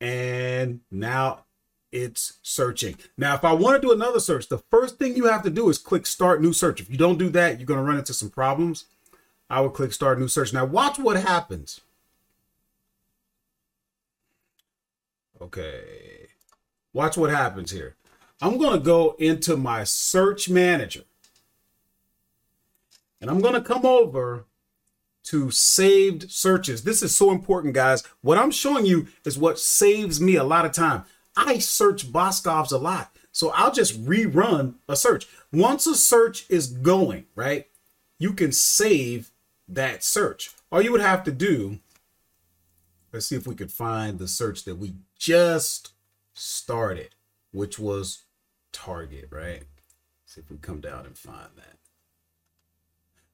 And 0.00 0.80
now 0.90 1.44
it's 1.92 2.38
searching. 2.42 2.96
Now, 3.18 3.34
if 3.34 3.44
I 3.44 3.52
want 3.52 3.80
to 3.80 3.86
do 3.86 3.92
another 3.92 4.20
search, 4.20 4.48
the 4.48 4.58
first 4.58 4.98
thing 4.98 5.16
you 5.16 5.26
have 5.26 5.42
to 5.42 5.50
do 5.50 5.68
is 5.68 5.78
click 5.78 6.06
start 6.06 6.40
new 6.40 6.52
search. 6.52 6.80
If 6.80 6.90
you 6.90 6.96
don't 6.96 7.18
do 7.18 7.28
that, 7.30 7.58
you're 7.58 7.66
going 7.66 7.80
to 7.80 7.84
run 7.84 7.98
into 7.98 8.14
some 8.14 8.30
problems. 8.30 8.86
I 9.48 9.60
would 9.60 9.72
click 9.72 9.92
start 9.92 10.18
new 10.18 10.28
search. 10.28 10.52
Now 10.52 10.64
watch 10.64 10.98
what 10.98 11.16
happens. 11.16 11.80
Okay. 15.42 16.28
Watch 16.92 17.16
what 17.16 17.30
happens 17.30 17.70
here. 17.70 17.96
I'm 18.40 18.58
going 18.58 18.78
to 18.78 18.84
go 18.84 19.16
into 19.18 19.56
my 19.56 19.84
search 19.84 20.48
manager. 20.48 21.02
And 23.20 23.30
I'm 23.30 23.40
going 23.40 23.54
to 23.54 23.60
come 23.60 23.84
over 23.84 24.46
to 25.24 25.50
saved 25.50 26.30
searches. 26.30 26.82
This 26.82 27.02
is 27.02 27.14
so 27.14 27.30
important, 27.30 27.74
guys. 27.74 28.02
What 28.22 28.38
I'm 28.38 28.50
showing 28.50 28.86
you 28.86 29.08
is 29.24 29.38
what 29.38 29.58
saves 29.58 30.20
me 30.20 30.36
a 30.36 30.44
lot 30.44 30.64
of 30.64 30.72
time. 30.72 31.04
I 31.36 31.58
search 31.58 32.10
Boscov's 32.10 32.72
a 32.72 32.78
lot. 32.78 33.14
So 33.32 33.50
I'll 33.50 33.72
just 33.72 34.04
rerun 34.04 34.74
a 34.88 34.96
search. 34.96 35.28
Once 35.52 35.86
a 35.86 35.94
search 35.94 36.46
is 36.48 36.66
going, 36.66 37.26
right, 37.34 37.66
you 38.18 38.32
can 38.32 38.52
save 38.52 39.30
that 39.68 40.02
search. 40.02 40.50
All 40.72 40.82
you 40.82 40.92
would 40.92 41.00
have 41.00 41.22
to 41.24 41.32
do, 41.32 41.78
let's 43.12 43.26
see 43.26 43.36
if 43.36 43.46
we 43.46 43.54
could 43.54 43.70
find 43.70 44.18
the 44.18 44.28
search 44.28 44.64
that 44.64 44.76
we 44.76 44.94
just 45.18 45.92
started, 46.34 47.14
which 47.52 47.78
was 47.78 48.22
Target, 48.72 49.28
right? 49.30 49.64
See 50.26 50.40
if 50.40 50.50
we 50.50 50.56
come 50.56 50.80
down 50.80 51.06
and 51.06 51.18
find 51.18 51.50
that. 51.56 51.79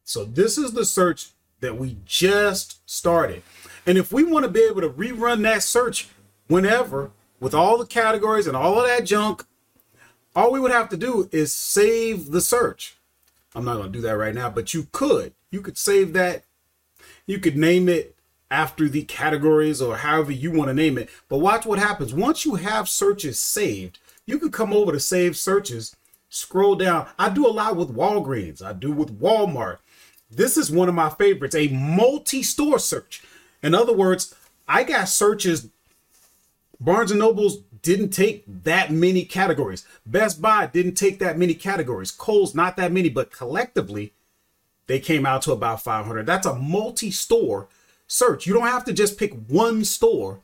So 0.06 0.24
this 0.24 0.56
is 0.56 0.72
the 0.72 0.84
search 0.84 1.30
that 1.60 1.76
we 1.76 1.96
just 2.04 2.78
started. 2.88 3.42
And 3.84 3.98
if 3.98 4.12
we 4.12 4.22
want 4.22 4.44
to 4.44 4.50
be 4.50 4.62
able 4.62 4.80
to 4.82 4.88
rerun 4.88 5.42
that 5.42 5.64
search 5.64 6.08
whenever, 6.46 7.10
with 7.40 7.54
all 7.54 7.76
the 7.76 7.86
categories 7.86 8.46
and 8.46 8.56
all 8.56 8.78
of 8.78 8.86
that 8.86 9.04
junk, 9.04 9.44
all 10.34 10.52
we 10.52 10.60
would 10.60 10.70
have 10.70 10.88
to 10.90 10.96
do 10.96 11.28
is 11.32 11.52
save 11.52 12.30
the 12.30 12.40
search. 12.40 12.96
I'm 13.52 13.64
not 13.64 13.78
going 13.78 13.90
to 13.92 13.98
do 13.98 14.02
that 14.02 14.16
right 14.16 14.34
now, 14.34 14.48
but 14.48 14.72
you 14.72 14.86
could. 14.92 15.34
You 15.50 15.60
could 15.60 15.76
save 15.76 16.12
that. 16.12 16.44
You 17.26 17.40
could 17.40 17.56
name 17.56 17.88
it 17.88 18.14
after 18.48 18.88
the 18.88 19.02
categories 19.02 19.82
or 19.82 19.96
however 19.96 20.30
you 20.30 20.52
want 20.52 20.68
to 20.68 20.74
name 20.74 20.98
it. 20.98 21.10
But 21.28 21.38
watch 21.38 21.66
what 21.66 21.80
happens. 21.80 22.14
Once 22.14 22.44
you 22.44 22.54
have 22.54 22.88
searches 22.88 23.40
saved, 23.40 23.98
you 24.24 24.38
can 24.38 24.52
come 24.52 24.72
over 24.72 24.92
to 24.92 25.00
save 25.00 25.36
searches, 25.36 25.96
scroll 26.36 26.76
down. 26.76 27.08
I 27.18 27.28
do 27.30 27.46
a 27.46 27.48
lot 27.48 27.76
with 27.76 27.94
Walgreens, 27.94 28.62
I 28.62 28.72
do 28.72 28.92
with 28.92 29.20
Walmart. 29.20 29.78
This 30.30 30.56
is 30.56 30.70
one 30.70 30.88
of 30.88 30.94
my 30.94 31.10
favorites, 31.10 31.54
a 31.54 31.68
multi-store 31.68 32.78
search. 32.78 33.22
In 33.62 33.74
other 33.74 33.92
words, 33.92 34.34
I 34.66 34.82
got 34.82 35.08
searches 35.08 35.68
Barnes 36.80 37.10
and 37.10 37.20
Nobles 37.20 37.58
didn't 37.82 38.10
take 38.10 38.44
that 38.64 38.90
many 38.90 39.24
categories. 39.24 39.86
Best 40.04 40.42
Buy 40.42 40.66
didn't 40.66 40.94
take 40.94 41.18
that 41.20 41.38
many 41.38 41.54
categories. 41.54 42.10
Kohl's 42.10 42.54
not 42.54 42.76
that 42.76 42.92
many, 42.92 43.08
but 43.08 43.30
collectively 43.30 44.12
they 44.86 45.00
came 45.00 45.24
out 45.24 45.42
to 45.42 45.52
about 45.52 45.82
500. 45.82 46.26
That's 46.26 46.46
a 46.46 46.54
multi-store 46.54 47.68
search. 48.06 48.46
You 48.46 48.54
don't 48.54 48.66
have 48.66 48.84
to 48.84 48.92
just 48.92 49.18
pick 49.18 49.32
one 49.48 49.84
store 49.84 50.40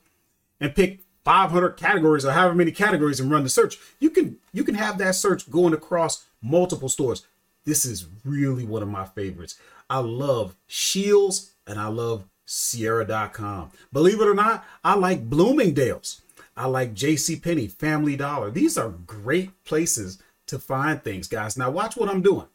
and 0.59 0.75
pick 0.75 1.01
500 1.23 1.71
categories 1.77 2.25
or 2.25 2.31
however 2.31 2.55
many 2.55 2.71
categories 2.71 3.19
and 3.19 3.31
run 3.31 3.43
the 3.43 3.49
search. 3.49 3.77
You 3.99 4.09
can 4.09 4.37
you 4.51 4.63
can 4.63 4.75
have 4.75 4.97
that 4.97 5.15
search 5.15 5.49
going 5.49 5.73
across 5.73 6.25
multiple 6.41 6.89
stores. 6.89 7.25
This 7.65 7.85
is 7.85 8.07
really 8.25 8.65
one 8.65 8.83
of 8.83 8.89
my 8.89 9.05
favorites. 9.05 9.55
I 9.89 9.99
love 9.99 10.55
Shields 10.67 11.51
and 11.65 11.79
I 11.79 11.87
love 11.87 12.25
Sierra.com. 12.45 13.71
Believe 13.91 14.19
it 14.19 14.27
or 14.27 14.33
not, 14.33 14.65
I 14.83 14.95
like 14.95 15.29
Bloomingdale's. 15.29 16.21
I 16.55 16.67
like 16.67 16.93
J.C. 16.93 17.37
Penney, 17.37 17.67
Family 17.67 18.15
Dollar. 18.15 18.51
These 18.51 18.77
are 18.77 18.89
great 18.89 19.63
places 19.63 20.21
to 20.47 20.59
find 20.59 21.01
things, 21.01 21.27
guys. 21.27 21.57
Now 21.57 21.71
watch 21.71 21.95
what 21.95 22.09
I'm 22.09 22.21
doing. 22.21 22.47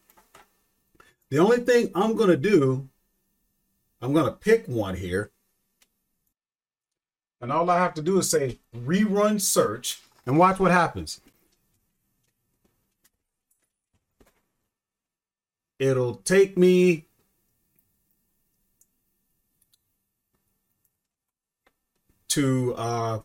The 1.30 1.38
only 1.38 1.58
thing 1.58 1.90
I'm 1.94 2.14
going 2.14 2.30
to 2.30 2.37
do, 2.37 2.88
I'm 4.00 4.12
going 4.12 4.26
to 4.26 4.32
pick 4.32 4.66
one 4.66 4.96
here. 4.96 5.30
And 7.40 7.52
all 7.52 7.71
I 7.71 7.78
have 7.78 7.95
to 7.95 8.02
do 8.02 8.18
is 8.18 8.30
say 8.30 8.59
rerun 8.76 9.40
search 9.40 10.00
and 10.26 10.38
watch 10.38 10.59
what 10.59 10.71
happens. 10.71 11.21
It'll 15.78 16.16
take 16.16 16.59
me 16.59 17.04
to 22.28 22.75
uh 22.75 23.21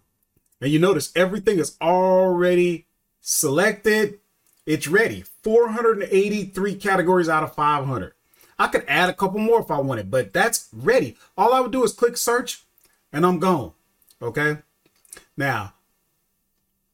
and 0.62 0.72
you 0.72 0.80
notice 0.80 1.12
everything 1.16 1.60
is 1.60 1.76
already 1.82 2.88
selected. 3.20 4.20
It's 4.66 4.88
ready. 4.88 5.26
483 5.42 6.76
categories 6.76 7.28
out 7.28 7.44
of 7.44 7.54
500. 7.54 8.14
I 8.58 8.68
could 8.68 8.86
add 8.88 9.10
a 9.10 9.14
couple 9.14 9.40
more 9.40 9.60
if 9.60 9.70
I 9.70 9.80
wanted, 9.80 10.10
but 10.10 10.32
that's 10.32 10.70
ready. 10.72 11.18
All 11.38 11.54
I 11.54 11.60
would 11.60 11.74
do 11.74 11.84
is 11.84 11.92
click 11.92 12.16
search 12.16 12.64
and 13.12 13.26
I'm 13.26 13.40
gone. 13.40 13.74
Okay. 14.24 14.58
Now, 15.36 15.74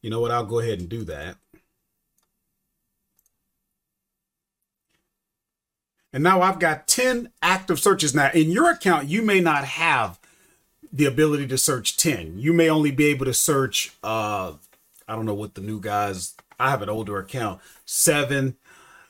you 0.02 0.10
know 0.10 0.20
what? 0.20 0.32
I'll 0.32 0.46
go 0.46 0.60
ahead 0.60 0.80
and 0.80 0.90
do 0.90 1.04
that. 1.04 1.38
And 6.12 6.24
now 6.24 6.42
I've 6.42 6.58
got 6.60 6.88
10 6.88 7.30
active 7.44 7.80
searches. 7.80 8.16
Now, 8.16 8.32
in 8.34 8.50
your 8.50 8.72
account, 8.72 9.08
you 9.08 9.22
may 9.22 9.42
not 9.42 9.64
have 9.64 10.20
the 10.92 11.06
ability 11.06 11.46
to 11.48 11.58
search 11.58 11.98
10. 11.98 12.40
You 12.40 12.52
may 12.52 12.68
only 12.68 12.90
be 12.90 13.06
able 13.06 13.26
to 13.26 13.34
search 13.34 13.92
uh 14.04 14.54
I 15.08 15.16
don't 15.16 15.26
know 15.26 15.36
what 15.36 15.54
the 15.54 15.62
new 15.62 15.80
guys 15.80 16.34
I 16.60 16.72
have 16.72 16.82
an 16.82 16.90
older 16.90 17.20
account, 17.20 17.62
7. 17.86 18.56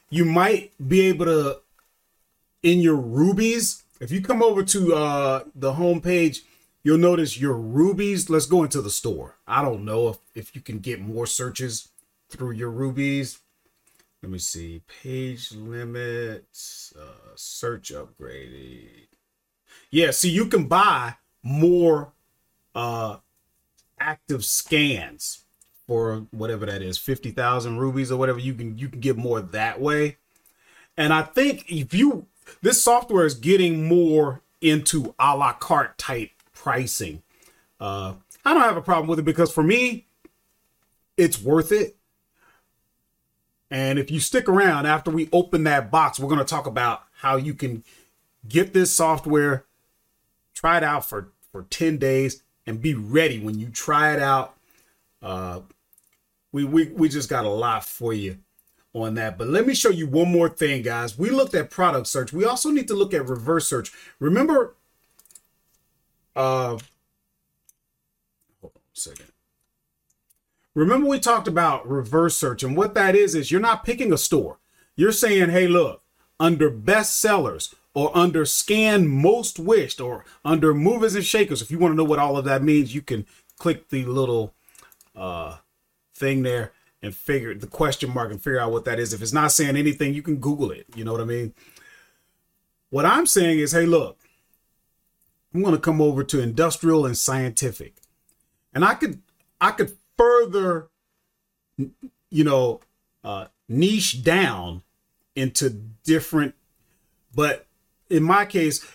You 0.09 0.25
might 0.25 0.73
be 0.85 1.01
able 1.07 1.25
to 1.25 1.59
in 2.63 2.79
your 2.79 2.97
rubies, 2.97 3.83
if 4.01 4.11
you 4.11 4.21
come 4.21 4.43
over 4.43 4.61
to 4.63 4.93
uh 4.93 5.43
the 5.55 5.73
home 5.73 6.01
page, 6.01 6.41
you'll 6.83 6.97
notice 6.97 7.39
your 7.39 7.53
rubies. 7.55 8.29
Let's 8.29 8.45
go 8.45 8.63
into 8.63 8.81
the 8.81 8.89
store. 8.89 9.37
I 9.47 9.61
don't 9.61 9.85
know 9.85 10.09
if 10.09 10.17
if 10.35 10.55
you 10.55 10.61
can 10.61 10.79
get 10.79 10.99
more 11.01 11.25
searches 11.27 11.89
through 12.29 12.51
your 12.51 12.69
rubies. 12.69 13.39
let 14.21 14.31
me 14.31 14.39
see, 14.39 14.81
page 15.01 15.51
limits, 15.53 16.93
uh, 16.99 17.33
search 17.35 17.91
upgraded. 17.91 19.07
Yeah, 19.91 20.11
see, 20.11 20.29
you 20.29 20.47
can 20.47 20.67
buy 20.67 21.15
more 21.41 22.11
uh, 22.75 23.17
active 23.99 24.45
scans 24.45 25.45
for 25.87 26.27
whatever 26.31 26.65
that 26.65 26.81
is, 26.81 26.97
fifty 26.97 27.31
thousand 27.31 27.79
rubies 27.79 28.11
or 28.11 28.17
whatever. 28.17 28.39
You 28.39 28.53
can 28.53 28.77
you 28.77 28.89
can 28.89 28.99
get 28.99 29.17
more 29.17 29.41
that 29.41 29.81
way. 29.81 30.17
And 30.97 31.13
I 31.13 31.23
think 31.23 31.65
if 31.71 31.93
you 31.93 32.27
this 32.61 32.81
software 32.81 33.25
is 33.25 33.35
getting 33.35 33.87
more 33.87 34.41
into 34.61 35.15
a 35.19 35.35
la 35.35 35.53
carte 35.53 35.97
type 35.97 36.31
pricing. 36.59 37.21
Uh, 37.79 38.13
I 38.43 38.53
don't 38.53 38.63
have 38.63 38.77
a 38.77 38.81
problem 38.81 39.07
with 39.07 39.19
it 39.19 39.25
because 39.25 39.51
for 39.51 39.63
me, 39.63 40.07
it's 41.15 41.41
worth 41.41 41.71
it. 41.71 41.95
And 43.71 43.97
if 43.97 44.11
you 44.11 44.19
stick 44.19 44.49
around 44.49 44.85
after 44.85 45.11
we 45.11 45.29
open 45.31 45.63
that 45.63 45.91
box, 45.91 46.19
we're 46.19 46.27
going 46.27 46.39
to 46.39 46.45
talk 46.45 46.67
about 46.67 47.03
how 47.17 47.37
you 47.37 47.53
can 47.53 47.83
get 48.47 48.73
this 48.73 48.91
software, 48.91 49.65
try 50.53 50.77
it 50.77 50.83
out 50.83 51.07
for, 51.07 51.29
for 51.51 51.63
10 51.63 51.97
days, 51.97 52.43
and 52.65 52.81
be 52.81 52.93
ready 52.93 53.39
when 53.39 53.57
you 53.57 53.69
try 53.69 54.13
it 54.13 54.19
out. 54.19 54.55
Uh, 55.21 55.61
we, 56.51 56.63
we, 56.63 56.87
we 56.87 57.07
just 57.07 57.29
got 57.29 57.45
a 57.45 57.49
lot 57.49 57.85
for 57.85 58.11
you 58.11 58.37
on 58.93 59.13
that. 59.15 59.37
But 59.37 59.47
let 59.47 59.67
me 59.67 59.75
show 59.75 59.89
you 59.89 60.07
one 60.07 60.31
more 60.31 60.49
thing, 60.49 60.81
guys. 60.81 61.17
We 61.17 61.29
looked 61.29 61.53
at 61.53 61.69
product 61.69 62.07
search. 62.07 62.33
We 62.33 62.43
also 62.43 62.69
need 62.71 62.87
to 62.87 62.95
look 62.95 63.13
at 63.13 63.27
reverse 63.27 63.67
search. 63.67 63.91
Remember, 64.19 64.75
uh, 66.35 66.77
hold 68.61 68.73
on 68.75 68.81
a 68.95 68.99
second. 68.99 69.31
Remember 70.75 71.07
we 71.07 71.19
talked 71.19 71.47
about 71.47 71.89
reverse 71.89 72.37
search 72.37 72.63
and 72.63 72.77
what 72.77 72.93
that 72.93 73.15
is 73.15 73.35
is 73.35 73.51
you're 73.51 73.59
not 73.59 73.83
picking 73.83 74.13
a 74.13 74.17
store. 74.17 74.59
You're 74.95 75.11
saying, 75.11 75.49
"Hey, 75.49 75.67
look, 75.67 76.03
under 76.39 76.69
best 76.69 77.19
sellers 77.19 77.73
or 77.93 78.15
under 78.15 78.45
scan 78.45 79.07
most 79.07 79.59
wished 79.59 79.99
or 79.99 80.25
under 80.45 80.73
movers 80.73 81.15
and 81.15 81.25
shakers." 81.25 81.61
If 81.61 81.71
you 81.71 81.79
want 81.79 81.93
to 81.93 81.97
know 81.97 82.03
what 82.03 82.19
all 82.19 82.37
of 82.37 82.45
that 82.45 82.63
means, 82.63 82.93
you 82.95 83.01
can 83.01 83.25
click 83.57 83.89
the 83.89 84.05
little 84.05 84.53
uh 85.15 85.57
thing 86.13 86.43
there 86.43 86.71
and 87.01 87.15
figure 87.15 87.53
the 87.53 87.67
question 87.67 88.13
mark 88.13 88.31
and 88.31 88.41
figure 88.41 88.59
out 88.59 88.71
what 88.71 88.85
that 88.85 88.99
is. 88.99 89.13
If 89.13 89.21
it's 89.21 89.33
not 89.33 89.51
saying 89.51 89.75
anything, 89.75 90.13
you 90.13 90.21
can 90.21 90.37
Google 90.37 90.71
it. 90.71 90.85
You 90.95 91.03
know 91.03 91.11
what 91.11 91.21
I 91.21 91.25
mean? 91.25 91.53
What 92.89 93.05
I'm 93.05 93.25
saying 93.25 93.59
is, 93.59 93.71
hey, 93.71 93.85
look, 93.85 94.18
I'm 95.53 95.61
going 95.61 95.75
to 95.75 95.81
come 95.81 96.01
over 96.01 96.23
to 96.23 96.41
industrial 96.41 97.05
and 97.05 97.17
scientific, 97.17 97.95
and 98.73 98.85
I 98.85 98.93
could 98.93 99.21
I 99.59 99.71
could 99.71 99.97
further, 100.17 100.89
you 101.77 102.43
know, 102.43 102.81
uh, 103.23 103.47
niche 103.67 104.23
down 104.23 104.83
into 105.35 105.69
different, 106.03 106.55
but 107.33 107.65
in 108.09 108.23
my 108.23 108.45
case, 108.45 108.85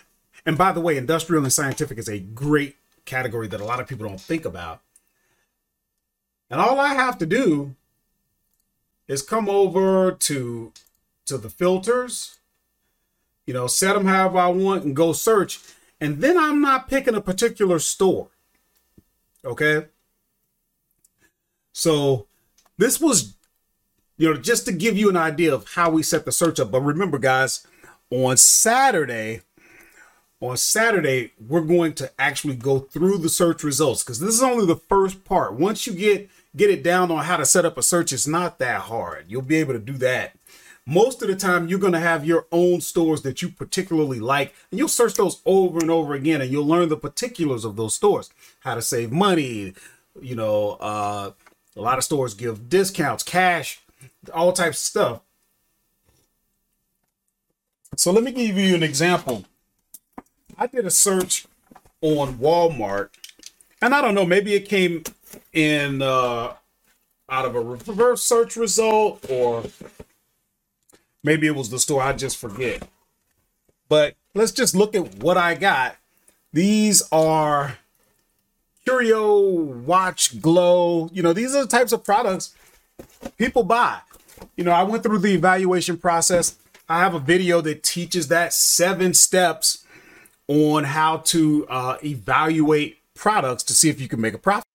and 0.45 0.57
by 0.57 0.71
the 0.71 0.81
way, 0.81 0.97
industrial 0.97 1.43
and 1.43 1.51
scientific 1.51 1.97
is 1.97 2.07
a 2.07 2.19
great 2.19 2.75
category 3.05 3.47
that 3.47 3.61
a 3.61 3.65
lot 3.65 3.79
of 3.79 3.87
people 3.87 4.07
don't 4.07 4.21
think 4.21 4.45
about. 4.45 4.81
And 6.49 6.61
all 6.61 6.79
I 6.79 6.93
have 6.93 7.17
to 7.19 7.25
do 7.25 7.75
is 9.07 9.21
come 9.21 9.49
over 9.49 10.11
to 10.11 10.71
to 11.25 11.37
the 11.37 11.49
filters, 11.49 12.37
you 13.47 13.53
know, 13.53 13.65
set 13.65 13.93
them 13.93 14.05
however 14.05 14.37
I 14.37 14.47
want 14.47 14.83
and 14.83 14.95
go 14.95 15.11
search. 15.11 15.59
And 15.99 16.21
then 16.21 16.37
I'm 16.37 16.61
not 16.61 16.89
picking 16.89 17.15
a 17.15 17.21
particular 17.21 17.79
store. 17.79 18.29
Okay. 19.43 19.87
So 21.71 22.27
this 22.77 22.99
was, 22.99 23.35
you 24.17 24.33
know, 24.33 24.39
just 24.39 24.65
to 24.65 24.71
give 24.71 24.97
you 24.97 25.09
an 25.09 25.17
idea 25.17 25.53
of 25.53 25.67
how 25.73 25.89
we 25.89 26.03
set 26.03 26.25
the 26.25 26.31
search 26.31 26.59
up. 26.59 26.71
But 26.71 26.81
remember, 26.81 27.17
guys, 27.17 27.65
on 28.09 28.37
Saturday, 28.37 29.41
on 30.41 30.57
Saturday, 30.57 31.31
we're 31.39 31.61
going 31.61 31.93
to 31.93 32.11
actually 32.19 32.55
go 32.55 32.79
through 32.79 33.17
the 33.19 33.29
search 33.29 33.63
results 33.63 34.03
because 34.03 34.19
this 34.19 34.35
is 34.35 34.43
only 34.43 34.65
the 34.65 34.75
first 34.75 35.23
part. 35.25 35.53
Once 35.53 35.87
you 35.87 35.93
get 35.93 36.29
get 36.55 36.69
it 36.69 36.83
down 36.83 37.11
on 37.11 37.25
how 37.25 37.37
to 37.37 37.45
set 37.45 37.65
up 37.65 37.77
a 37.77 37.83
search, 37.83 38.13
it's 38.13 38.27
not 38.27 38.59
that 38.59 38.81
hard. 38.81 39.25
You'll 39.27 39.41
be 39.41 39.57
able 39.57 39.73
to 39.73 39.79
do 39.79 39.93
that. 39.93 40.37
Most 40.87 41.23
of 41.23 41.27
the 41.29 41.35
time, 41.35 41.67
you're 41.67 41.79
going 41.79 41.93
to 41.93 41.99
have 41.99 42.25
your 42.25 42.45
own 42.51 42.79
stores 42.79 43.23
that 43.23 43.41
you 43.41 43.49
particularly 43.49 44.19
like, 44.19 44.53
and 44.69 44.77
you'll 44.77 44.87
search 44.87 45.15
those 45.15 45.41
over 45.45 45.79
and 45.79 45.89
over 45.89 46.13
again, 46.13 46.41
and 46.41 46.51
you'll 46.51 46.67
learn 46.67 46.89
the 46.89 46.97
particulars 46.97 47.65
of 47.65 47.75
those 47.75 47.95
stores, 47.95 48.29
how 48.59 48.75
to 48.75 48.83
save 48.83 49.11
money. 49.11 49.73
You 50.21 50.35
know, 50.35 50.77
uh, 50.79 51.31
a 51.75 51.81
lot 51.81 51.97
of 51.97 52.03
stores 52.03 52.35
give 52.35 52.69
discounts, 52.69 53.23
cash, 53.23 53.79
all 54.31 54.53
types 54.53 54.77
of 54.77 54.85
stuff. 54.85 55.21
So 57.97 58.11
let 58.11 58.23
me 58.23 58.31
give 58.31 58.57
you 58.57 58.75
an 58.75 58.83
example. 58.83 59.45
I 60.57 60.67
did 60.67 60.85
a 60.85 60.91
search 60.91 61.47
on 62.01 62.35
Walmart, 62.35 63.09
and 63.81 63.95
I 63.95 64.01
don't 64.01 64.13
know, 64.13 64.25
maybe 64.25 64.53
it 64.53 64.69
came 64.69 65.03
in 65.51 66.03
uh, 66.03 66.53
out 67.29 67.45
of 67.45 67.55
a 67.55 67.61
reverse 67.61 68.21
search 68.21 68.55
result, 68.55 69.25
or 69.29 69.63
maybe 71.25 71.47
it 71.47 71.55
was 71.55 71.69
the 71.69 71.79
store. 71.79 72.01
I 72.01 72.13
just 72.13 72.37
forget. 72.37 72.87
But 73.89 74.15
let's 74.33 74.51
just 74.51 74.75
look 74.75 74.95
at 74.95 75.15
what 75.15 75.37
I 75.37 75.55
got. 75.55 75.97
These 76.53 77.03
are 77.11 77.77
Curio 78.85 79.39
Watch 79.39 80.41
Glow. 80.41 81.09
You 81.11 81.23
know, 81.23 81.33
these 81.33 81.55
are 81.55 81.63
the 81.63 81.69
types 81.69 81.91
of 81.91 82.03
products 82.03 82.53
people 83.37 83.63
buy. 83.63 83.99
You 84.55 84.63
know, 84.63 84.71
I 84.71 84.83
went 84.83 85.03
through 85.03 85.19
the 85.19 85.33
evaluation 85.33 85.97
process. 85.97 86.57
I 86.87 86.99
have 86.99 87.13
a 87.13 87.19
video 87.19 87.61
that 87.61 87.83
teaches 87.83 88.27
that 88.27 88.53
seven 88.53 89.13
steps 89.13 89.85
on 90.47 90.83
how 90.83 91.17
to 91.17 91.65
uh, 91.67 91.97
evaluate 92.03 92.99
products 93.15 93.63
to 93.63 93.73
see 93.73 93.89
if 93.89 93.99
you 93.99 94.07
can 94.07 94.21
make 94.21 94.33
a 94.33 94.37
profit. 94.37 94.67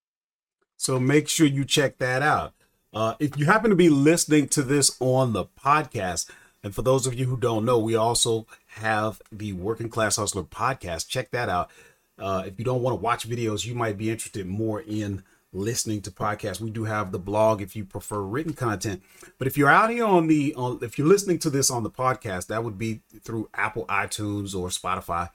So 0.77 0.99
make 0.99 1.29
sure 1.29 1.47
you 1.47 1.65
check 1.65 1.99
that 1.99 2.23
out. 2.23 2.55
Uh, 2.93 3.15
if 3.21 3.39
you 3.39 3.45
happen 3.47 3.71
to 3.71 3.77
be 3.77 3.89
listening 3.89 4.49
to 4.49 4.63
this 4.63 4.97
on 4.99 5.33
the 5.33 5.45
podcast, 5.45 6.29
and 6.63 6.75
for 6.75 6.83
those 6.83 7.07
of 7.07 7.15
you 7.15 7.27
who 7.27 7.37
don't 7.37 7.65
know, 7.65 7.79
we 7.79 7.95
also 7.95 8.47
have 8.67 9.23
the 9.33 9.53
Working 9.53 9.89
Class 9.89 10.17
Hustler 10.17 10.43
podcast. 10.43 11.09
Check 11.09 11.31
that 11.31 11.49
out. 11.49 11.71
Uh, 12.19 12.45
if 12.47 12.59
you 12.59 12.65
don't 12.65 12.83
want 12.83 12.99
to 12.99 13.03
watch 13.03 13.29
videos, 13.29 13.65
you 13.65 13.75
might 13.75 13.97
be 13.97 14.11
interested 14.11 14.47
more 14.47 14.83
in 14.83 15.23
listening 15.53 16.01
to 16.03 16.11
podcasts. 16.11 16.61
We 16.61 16.71
do 16.71 16.85
have 16.85 17.13
the 17.13 17.19
blog 17.19 17.63
if 17.63 17.75
you 17.75 17.85
prefer 17.85 18.21
written 18.21 18.53
content. 18.53 19.03
But 19.39 19.47
if 19.47 19.57
you're 19.57 19.71
out 19.71 19.91
here 19.91 20.05
on 20.05 20.27
the 20.27 20.55
on 20.55 20.79
if 20.83 20.99
you're 20.99 21.07
listening 21.07 21.39
to 21.41 21.51
this 21.51 21.71
on 21.71 21.83
the 21.83 21.91
podcast, 21.91 22.47
that 22.49 22.63
would 22.63 22.79
be 22.79 23.01
through 23.23 23.49
Apple 23.55 23.87
iTunes 23.87 24.55
or 24.55 24.69
Spotify. 24.69 25.31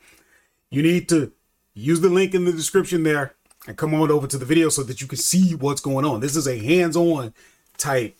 You 0.69 0.83
need 0.83 1.09
to 1.09 1.31
use 1.73 2.01
the 2.01 2.09
link 2.09 2.33
in 2.33 2.45
the 2.45 2.51
description 2.51 3.03
there 3.03 3.33
and 3.67 3.77
come 3.77 3.93
on 3.93 4.11
over 4.11 4.27
to 4.27 4.37
the 4.37 4.45
video 4.45 4.69
so 4.69 4.83
that 4.83 5.01
you 5.01 5.07
can 5.07 5.17
see 5.17 5.55
what's 5.55 5.81
going 5.81 6.05
on. 6.05 6.19
This 6.19 6.35
is 6.35 6.47
a 6.47 6.57
hands-on 6.59 7.33
type 7.77 8.15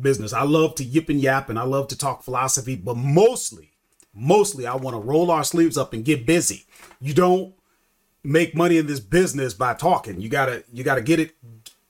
business. 0.00 0.32
I 0.32 0.42
love 0.42 0.74
to 0.76 0.84
yip 0.84 1.08
and 1.08 1.20
yap 1.20 1.48
and 1.48 1.58
I 1.58 1.62
love 1.62 1.88
to 1.88 1.98
talk 1.98 2.22
philosophy, 2.22 2.76
but 2.76 2.96
mostly, 2.96 3.72
mostly 4.14 4.66
I 4.66 4.76
want 4.76 4.94
to 4.94 5.00
roll 5.00 5.30
our 5.30 5.44
sleeves 5.44 5.78
up 5.78 5.92
and 5.92 6.04
get 6.04 6.26
busy. 6.26 6.64
You 7.00 7.14
don't 7.14 7.54
make 8.22 8.54
money 8.54 8.76
in 8.76 8.86
this 8.86 9.00
business 9.00 9.54
by 9.54 9.74
talking. 9.74 10.20
You 10.20 10.28
gotta 10.28 10.64
you 10.72 10.84
gotta 10.84 11.02
get 11.02 11.20
it 11.20 11.36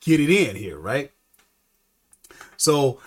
get 0.00 0.20
it 0.20 0.30
in 0.30 0.56
here, 0.56 0.78
right? 0.78 1.10
So 2.56 3.00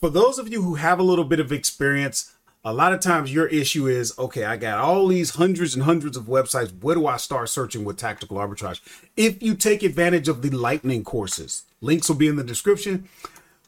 for 0.00 0.10
those 0.10 0.38
of 0.38 0.48
you 0.52 0.62
who 0.62 0.74
have 0.74 0.98
a 0.98 1.02
little 1.02 1.24
bit 1.24 1.40
of 1.40 1.52
experience, 1.52 2.32
a 2.66 2.72
lot 2.72 2.92
of 2.92 2.98
times 2.98 3.32
your 3.32 3.46
issue 3.46 3.86
is 3.86 4.12
okay 4.18 4.44
i 4.44 4.56
got 4.56 4.78
all 4.78 5.06
these 5.06 5.36
hundreds 5.36 5.76
and 5.76 5.84
hundreds 5.84 6.16
of 6.16 6.24
websites 6.24 6.76
where 6.82 6.96
do 6.96 7.06
i 7.06 7.16
start 7.16 7.48
searching 7.48 7.84
with 7.84 7.96
tactical 7.96 8.38
arbitrage 8.38 8.80
if 9.16 9.40
you 9.40 9.54
take 9.54 9.84
advantage 9.84 10.26
of 10.26 10.42
the 10.42 10.50
lightning 10.50 11.04
courses 11.04 11.62
links 11.80 12.08
will 12.08 12.16
be 12.16 12.26
in 12.26 12.34
the 12.34 12.42
description 12.42 13.08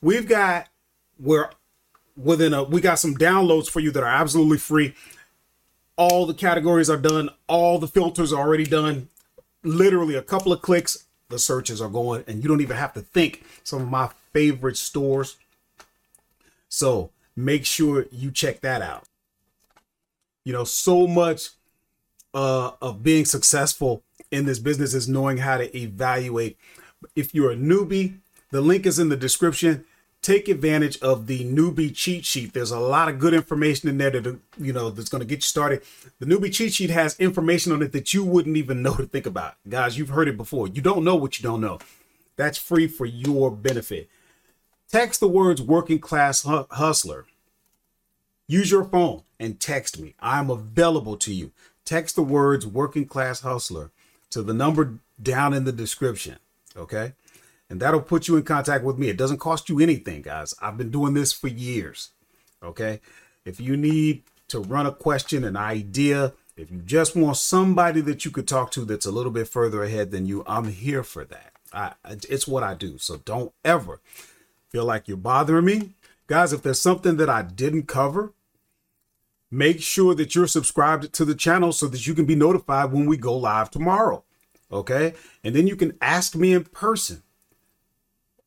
we've 0.01 0.29
got 0.29 0.69
we're 1.19 1.51
within 2.17 2.53
a 2.53 2.65
we 2.65 2.81
got 2.81 2.99
some 2.99 3.17
downloads 3.17 3.69
for 3.69 3.81
you 3.81 3.91
that 3.91 4.03
are 4.03 4.07
absolutely 4.07 4.59
free 4.59 4.95
all 5.97 6.27
the 6.27 6.35
categories 6.35 6.91
are 6.91 6.97
done 6.97 7.29
all 7.47 7.79
the 7.79 7.89
filters 7.89 8.33
are 8.33 8.41
already 8.41 8.65
done 8.65 9.09
literally 9.63 10.15
a 10.15 10.23
couple 10.23 10.53
of 10.53 10.63
clicks 10.63 11.05
the 11.29 11.39
searches 11.39 11.81
are 11.81 11.89
going 11.89 12.25
and 12.27 12.43
you 12.43 12.49
don't 12.49 12.61
even 12.61 12.77
have 12.77 12.93
to 12.93 13.01
think 13.01 13.45
some 13.63 13.83
of 13.83 13.89
my 13.89 14.09
favorite 14.33 14.77
stores 14.77 15.37
so 16.69 17.11
make 17.39 17.65
sure 17.65 18.07
you 18.11 18.31
check 18.31 18.61
that 18.61 18.83
out. 18.83 19.05
You 20.45 20.53
know, 20.53 20.65
so 20.65 21.07
much 21.07 21.51
uh, 22.35 22.73
of 22.83 23.03
being 23.03 23.25
successful 23.25 24.03
in 24.31 24.45
this 24.45 24.59
business 24.59 24.95
is 24.95 25.09
knowing 25.09 25.39
how 25.39 25.59
to 25.59 25.77
evaluate. 25.77 26.59
If 27.15 27.35
you're 27.35 27.53
a 27.53 27.57
newbie, 27.57 28.19
the 28.51 28.61
link 28.61 28.87
is 28.87 28.99
in 28.99 29.09
the 29.09 29.17
description. 29.17 29.85
Take 30.29 30.51
advantage 30.51 30.99
of 30.99 31.27
the 31.27 31.43
newbie 31.43 31.97
cheat 31.97 32.27
sheet. 32.27 32.53
There's 32.53 32.71
a 32.71 32.79
lot 32.79 33.09
of 33.09 33.19
good 33.19 33.33
information 33.33 33.89
in 33.89 33.97
there 33.97 34.11
that 34.11 34.39
you 34.59 34.75
know 34.75 34.91
that's 34.91 35.09
going 35.09 35.23
to 35.23 35.27
get 35.27 35.37
you 35.37 35.41
started. 35.41 35.81
The 36.19 36.27
newbie 36.27 36.53
cheat 36.53 36.75
sheet 36.75 36.91
has 36.91 37.19
information 37.19 37.73
on 37.73 37.81
it 37.81 37.93
that 37.93 38.13
you 38.13 38.25
wouldn't 38.25 38.59
even 38.59 38.83
know 38.83 38.95
to 38.95 39.07
think 39.07 39.25
about. 39.25 39.55
Guys, 39.67 39.97
you've 39.97 40.11
heard 40.11 40.29
it 40.29 40.37
before. 40.37 40.69
You 40.69 40.83
don't 40.83 41.03
know 41.03 41.17
what 41.17 41.39
you 41.39 41.43
don't 41.43 41.63
know. 41.63 41.79
That's 42.37 42.59
free 42.59 42.89
for 42.89 43.07
your 43.07 43.51
benefit. 43.51 44.11
Text 44.93 45.21
the 45.21 45.29
words 45.29 45.63
working 45.63 45.99
class 45.99 46.43
hustler. 46.43 47.25
Use 48.47 48.71
your 48.71 48.85
phone 48.85 49.23
and 49.41 49.59
text 49.59 49.99
me. 49.99 50.15
I'm 50.21 50.51
available 50.51 51.17
to 51.17 51.33
you. 51.33 51.53
Text 51.87 52.17
the 52.17 52.23
words 52.23 52.67
working 52.67 53.07
class 53.07 53.41
hustler 53.41 53.93
to 54.29 54.43
the 54.43 54.53
number 54.53 54.99
down 55.23 55.55
in 55.55 55.65
the 55.65 55.73
description. 55.73 56.37
Okay. 56.77 57.15
And 57.71 57.81
that'll 57.81 58.01
put 58.01 58.29
you 58.29 58.37
in 58.37 58.45
contact 58.45 58.85
with 58.85 58.99
me. 58.99 59.09
It 59.09 59.19
doesn't 59.19 59.39
cost 59.39 59.69
you 59.69 59.79
anything, 59.79 60.23
guys. 60.23 60.55
I've 60.61 60.79
been 60.79 60.91
doing 60.91 61.15
this 61.15 61.33
for 61.33 61.49
years. 61.49 62.11
Okay. 62.63 63.01
If 63.45 63.61
you 63.61 63.77
need 63.77 64.23
to 64.49 64.61
run 64.61 64.87
a 64.87 64.93
question, 64.93 65.45
an 65.45 65.57
idea, 65.57 66.33
if 66.57 66.71
you 66.71 66.79
just 66.79 67.15
want 67.15 67.37
somebody 67.37 68.01
that 68.03 68.25
you 68.25 68.31
could 68.31 68.49
talk 68.49 68.71
to 68.73 68.85
that's 68.85 69.07
a 69.07 69.11
little 69.11 69.31
bit 69.31 69.49
further 69.49 69.83
ahead 69.83 70.11
than 70.11 70.27
you, 70.27 70.43
I'm 70.47 70.69
here 70.69 71.03
for 71.03 71.25
that. 71.27 71.53
I, 71.73 71.93
it's 72.29 72.49
what 72.49 72.63
I 72.63 72.75
do. 72.75 72.99
So 72.99 73.19
don't 73.19 73.53
ever 73.65 74.01
feel 74.71 74.85
like 74.85 75.07
you're 75.07 75.17
bothering 75.17 75.67
me. 75.67 75.91
Guys, 76.27 76.53
if 76.53 76.63
there's 76.63 76.81
something 76.81 77.17
that 77.19 77.29
I 77.29 77.43
didn't 77.43 77.87
cover, 77.87 78.33
make 79.51 79.81
sure 79.81 80.15
that 80.15 80.35
you're 80.35 80.47
subscribed 80.47 81.13
to 81.13 81.25
the 81.25 81.35
channel 81.35 81.73
so 81.73 81.87
that 81.87 82.07
you 82.07 82.15
can 82.15 82.25
be 82.25 82.35
notified 82.35 82.93
when 82.93 83.07
we 83.07 83.17
go 83.17 83.37
live 83.37 83.71
tomorrow. 83.71 84.25
Okay. 84.71 85.15
And 85.45 85.55
then 85.55 85.67
you 85.67 85.77
can 85.77 85.97
ask 86.01 86.35
me 86.35 86.53
in 86.53 86.65
person. 86.65 87.23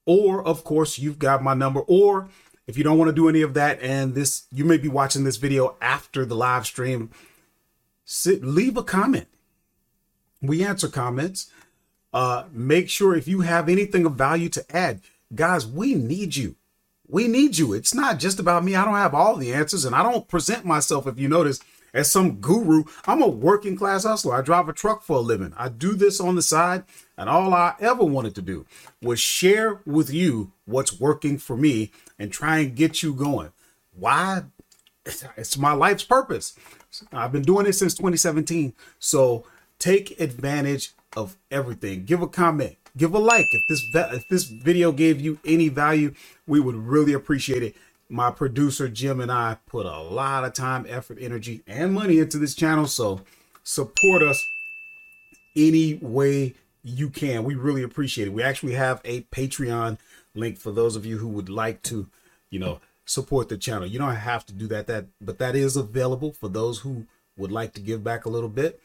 Or, 0.06 0.46
of 0.46 0.64
course, 0.64 0.98
you've 0.98 1.20
got 1.20 1.44
my 1.44 1.54
number. 1.54 1.82
Or 1.82 2.30
if 2.68 2.78
you 2.78 2.84
don't 2.84 2.98
want 2.98 3.10
to 3.10 3.16
do 3.16 3.30
any 3.30 3.42
of 3.42 3.54
that, 3.54 3.82
and 3.82 4.16
this, 4.16 4.44
you 4.52 4.66
may 4.66 4.78
be 4.78 4.88
watching 4.88 5.24
this 5.24 5.38
video 5.38 5.76
after 5.82 6.26
the 6.26 6.36
live 6.36 6.66
stream, 6.66 7.12
sit, 8.06 8.44
leave 8.44 8.78
a 8.78 8.84
comment. 8.84 9.28
We 10.42 10.64
answer 10.64 10.88
comments. 10.88 11.52
Uh, 12.14 12.46
make 12.52 12.90
sure 12.90 13.16
if 13.16 13.28
you 13.28 13.42
have 13.42 13.70
anything 13.70 14.06
of 14.06 14.16
value 14.16 14.50
to 14.50 14.76
add, 14.76 15.02
guys, 15.34 15.66
we 15.66 15.94
need 15.94 16.36
you. 16.36 16.56
We 17.08 17.28
need 17.28 17.58
you. 17.58 17.74
It's 17.74 17.94
not 17.94 18.20
just 18.20 18.40
about 18.40 18.64
me. 18.64 18.76
I 18.76 18.86
don't 18.86 18.96
have 18.96 19.14
all 19.14 19.36
the 19.36 19.54
answers, 19.54 19.86
and 19.86 19.96
I 19.96 20.04
don't 20.04 20.28
present 20.28 20.66
myself, 20.66 21.08
if 21.08 21.20
you 21.20 21.28
notice, 21.28 21.60
as 21.94 22.10
some 22.12 22.40
guru. 22.40 22.86
I'm 23.06 23.22
a 23.22 23.28
working 23.28 23.76
class 23.76 24.04
hustler. 24.04 24.36
I 24.36 24.42
drive 24.42 24.70
a 24.70 24.74
truck 24.74 25.04
for 25.04 25.18
a 25.18 25.22
living. 25.22 25.54
I 25.58 25.70
do 25.70 25.94
this 25.94 26.20
on 26.20 26.36
the 26.36 26.42
side, 26.42 26.84
and 27.22 27.30
all 27.30 27.54
I 27.54 27.76
ever 27.80 28.04
wanted 28.04 28.34
to 28.34 28.42
do 28.42 28.66
was 29.00 29.20
share 29.20 29.80
with 29.86 30.12
you 30.12 30.54
what's 30.66 31.00
working 31.00 31.38
for 31.38 31.56
me 31.56 31.92
and 32.18 32.34
try 32.34 32.58
and 32.58 32.76
get 32.76 33.04
you 33.04 33.14
going. 33.14 33.52
Why? 33.96 34.46
It's 35.38 35.56
my 35.56 35.74
life's 35.74 36.04
purpose. 36.04 36.58
I've 37.14 37.32
been 37.32 37.44
doing 37.44 37.68
it 37.68 37.74
since 37.74 37.94
2017. 37.94 38.74
So 38.98 39.46
take 39.78 40.20
advantage 40.20 40.94
of 41.16 41.38
everything. 41.52 42.06
Give 42.06 42.24
a 42.24 42.28
comment 42.28 42.78
give 42.98 43.14
a 43.14 43.20
like 43.20 43.48
if 43.54 43.62
this 43.70 43.86
if 43.94 44.28
this 44.30 44.44
video 44.44 44.92
gave 44.92 45.22
you 45.22 45.40
any 45.46 45.70
value 45.70 46.14
we 46.46 46.60
would 46.60 46.76
really 46.76 47.14
appreciate 47.14 47.64
it 47.64 47.74
my 48.10 48.30
producer 48.30 48.90
jim 48.90 49.22
and 49.22 49.32
i 49.32 49.56
put 49.66 49.86
a 49.86 50.00
lot 50.00 50.44
of 50.44 50.52
time 50.52 50.86
effort 50.90 51.18
energy 51.22 51.62
and 51.68 51.94
money 51.94 52.20
into 52.20 52.38
this 52.38 52.54
channel 52.54 52.86
so 52.86 53.22
support 53.64 54.22
us 54.22 54.46
any 55.56 55.94
way 56.02 56.54
you 56.84 57.10
can. 57.10 57.44
We 57.44 57.56
really 57.56 57.84
appreciate 57.84 58.28
it. 58.28 58.34
We 58.34 58.44
actually 58.44 58.74
have 58.74 59.02
a 59.06 59.22
patreon 59.24 59.98
link 60.34 60.58
for 60.58 60.72
those 60.72 60.96
of 60.96 61.06
you 61.06 61.18
who 61.18 61.28
would 61.28 61.50
like 61.50 61.82
to 61.84 62.08
you 62.50 62.60
know 62.60 62.80
support 63.06 63.50
the 63.50 63.58
channel. 63.58 63.88
You 63.88 64.00
don't 64.00 64.16
have 64.16 64.46
to 64.48 64.54
do 64.54 64.68
that. 64.68 64.88
That 64.88 65.06
but 65.20 65.38
that 65.40 65.56
is 65.56 65.76
available 65.76 66.32
for 66.32 66.50
those 66.50 66.80
who 66.80 67.06
would 67.38 67.52
like 67.52 67.74
to 67.74 67.82
give 67.82 68.04
back 68.04 68.26
a 68.26 68.30
little 68.30 68.50
bit. 68.50 68.80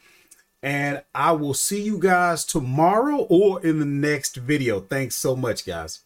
And 0.63 1.03
I 1.13 1.33
will 1.33 1.53
see 1.53 1.81
you 1.81 1.99
guys 1.99 2.43
tomorrow 2.43 3.27
or 3.29 3.63
in 3.63 3.79
the 3.79 3.85
next 3.85 4.37
video. 4.37 4.79
Thanks 4.79 5.15
so 5.15 5.35
much, 5.35 5.65
guys. 5.65 6.01